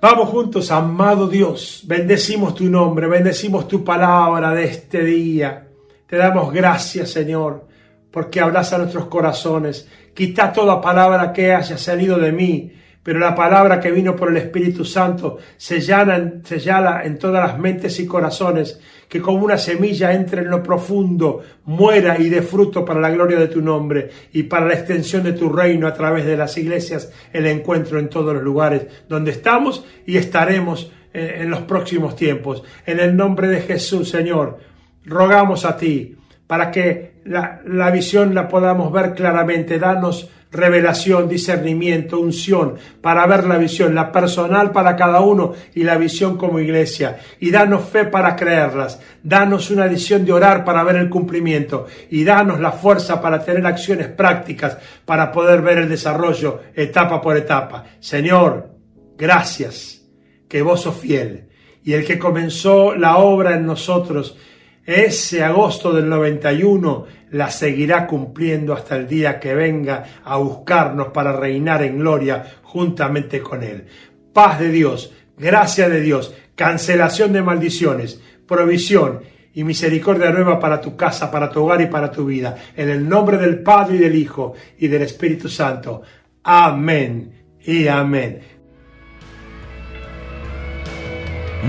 Vamos 0.00 0.28
juntos, 0.28 0.70
amado 0.70 1.28
Dios, 1.28 1.82
bendecimos 1.86 2.54
tu 2.54 2.64
nombre, 2.64 3.06
bendecimos 3.06 3.68
tu 3.68 3.84
palabra 3.84 4.52
de 4.52 4.64
este 4.64 5.04
día. 5.04 5.68
Te 6.12 6.18
damos 6.18 6.52
gracias, 6.52 7.08
Señor, 7.08 7.66
porque 8.10 8.38
hablas 8.38 8.70
a 8.74 8.76
nuestros 8.76 9.06
corazones. 9.06 9.88
Quita 10.12 10.52
toda 10.52 10.78
palabra 10.78 11.32
que 11.32 11.54
haya 11.54 11.78
salido 11.78 12.18
de 12.18 12.32
mí, 12.32 12.70
pero 13.02 13.18
la 13.18 13.34
palabra 13.34 13.80
que 13.80 13.90
vino 13.90 14.14
por 14.14 14.28
el 14.28 14.36
Espíritu 14.36 14.84
Santo 14.84 15.38
se 15.56 15.80
sellala 15.80 17.02
en 17.02 17.18
todas 17.18 17.48
las 17.48 17.58
mentes 17.58 17.98
y 17.98 18.04
corazones, 18.04 18.78
que 19.08 19.22
como 19.22 19.42
una 19.42 19.56
semilla 19.56 20.12
entre 20.12 20.42
en 20.42 20.50
lo 20.50 20.62
profundo, 20.62 21.40
muera 21.64 22.18
y 22.18 22.28
dé 22.28 22.42
fruto 22.42 22.84
para 22.84 23.00
la 23.00 23.08
gloria 23.08 23.38
de 23.38 23.48
tu 23.48 23.62
nombre 23.62 24.10
y 24.34 24.42
para 24.42 24.66
la 24.66 24.74
extensión 24.74 25.22
de 25.22 25.32
tu 25.32 25.48
reino 25.48 25.86
a 25.86 25.94
través 25.94 26.26
de 26.26 26.36
las 26.36 26.58
iglesias, 26.58 27.10
el 27.32 27.46
encuentro 27.46 27.98
en 27.98 28.10
todos 28.10 28.34
los 28.34 28.42
lugares 28.42 28.86
donde 29.08 29.30
estamos 29.30 29.82
y 30.04 30.18
estaremos 30.18 30.92
eh, 31.14 31.38
en 31.40 31.48
los 31.48 31.60
próximos 31.60 32.16
tiempos. 32.16 32.62
En 32.84 33.00
el 33.00 33.16
nombre 33.16 33.48
de 33.48 33.62
Jesús, 33.62 34.10
Señor, 34.10 34.71
rogamos 35.04 35.64
a 35.64 35.76
ti 35.76 36.16
para 36.46 36.70
que 36.70 37.12
la, 37.24 37.90
visión 37.90 38.34
la 38.34 38.48
podamos 38.48 38.92
ver 38.92 39.14
claramente. 39.14 39.78
Danos 39.78 40.28
revelación, 40.50 41.28
discernimiento, 41.28 42.20
unción 42.20 42.74
para 43.00 43.26
ver 43.26 43.44
la 43.44 43.56
visión, 43.56 43.94
la 43.94 44.12
personal 44.12 44.70
para 44.70 44.94
cada 44.94 45.20
uno 45.20 45.54
y 45.74 45.82
la 45.82 45.96
visión 45.96 46.36
como 46.36 46.60
iglesia. 46.60 47.18
Y 47.40 47.50
danos 47.50 47.88
fe 47.88 48.04
para 48.04 48.36
creerlas. 48.36 49.00
Danos 49.22 49.70
una 49.70 49.86
visión 49.86 50.24
de 50.24 50.32
orar 50.32 50.64
para 50.64 50.84
ver 50.84 50.96
el 50.96 51.08
cumplimiento. 51.08 51.86
Y 52.10 52.24
danos 52.24 52.60
la 52.60 52.72
fuerza 52.72 53.20
para 53.20 53.42
tener 53.42 53.64
acciones 53.66 54.08
prácticas 54.08 54.76
para 55.06 55.32
poder 55.32 55.62
ver 55.62 55.78
el 55.78 55.88
desarrollo 55.88 56.60
etapa 56.74 57.20
por 57.20 57.36
etapa. 57.36 57.84
Señor, 57.98 58.68
gracias 59.16 60.02
que 60.48 60.60
vos 60.60 60.82
sos 60.82 60.96
fiel. 60.96 61.48
Y 61.84 61.94
el 61.94 62.04
que 62.04 62.18
comenzó 62.18 62.94
la 62.94 63.16
obra 63.16 63.56
en 63.56 63.66
nosotros, 63.66 64.36
ese 64.84 65.44
agosto 65.44 65.92
del 65.92 66.08
91 66.08 67.06
la 67.30 67.50
seguirá 67.50 68.06
cumpliendo 68.06 68.74
hasta 68.74 68.96
el 68.96 69.06
día 69.06 69.38
que 69.38 69.54
venga 69.54 70.04
a 70.24 70.36
buscarnos 70.36 71.08
para 71.08 71.32
reinar 71.32 71.82
en 71.82 71.98
gloria 71.98 72.44
juntamente 72.62 73.40
con 73.40 73.62
Él. 73.62 73.86
Paz 74.32 74.58
de 74.58 74.70
Dios, 74.70 75.12
gracia 75.38 75.88
de 75.88 76.00
Dios, 76.00 76.34
cancelación 76.54 77.32
de 77.32 77.42
maldiciones, 77.42 78.20
provisión 78.46 79.20
y 79.54 79.64
misericordia 79.64 80.30
nueva 80.30 80.58
para 80.58 80.80
tu 80.80 80.96
casa, 80.96 81.30
para 81.30 81.50
tu 81.50 81.62
hogar 81.62 81.80
y 81.80 81.86
para 81.86 82.10
tu 82.10 82.26
vida. 82.26 82.56
En 82.76 82.88
el 82.88 83.08
nombre 83.08 83.38
del 83.38 83.62
Padre 83.62 83.96
y 83.96 83.98
del 83.98 84.16
Hijo 84.16 84.54
y 84.78 84.88
del 84.88 85.02
Espíritu 85.02 85.48
Santo. 85.48 86.02
Amén 86.42 87.56
y 87.64 87.86
amén. 87.86 88.40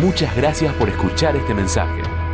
Muchas 0.02 0.36
gracias 0.36 0.74
por 0.74 0.90
escuchar 0.90 1.36
este 1.36 1.54
mensaje. 1.54 2.02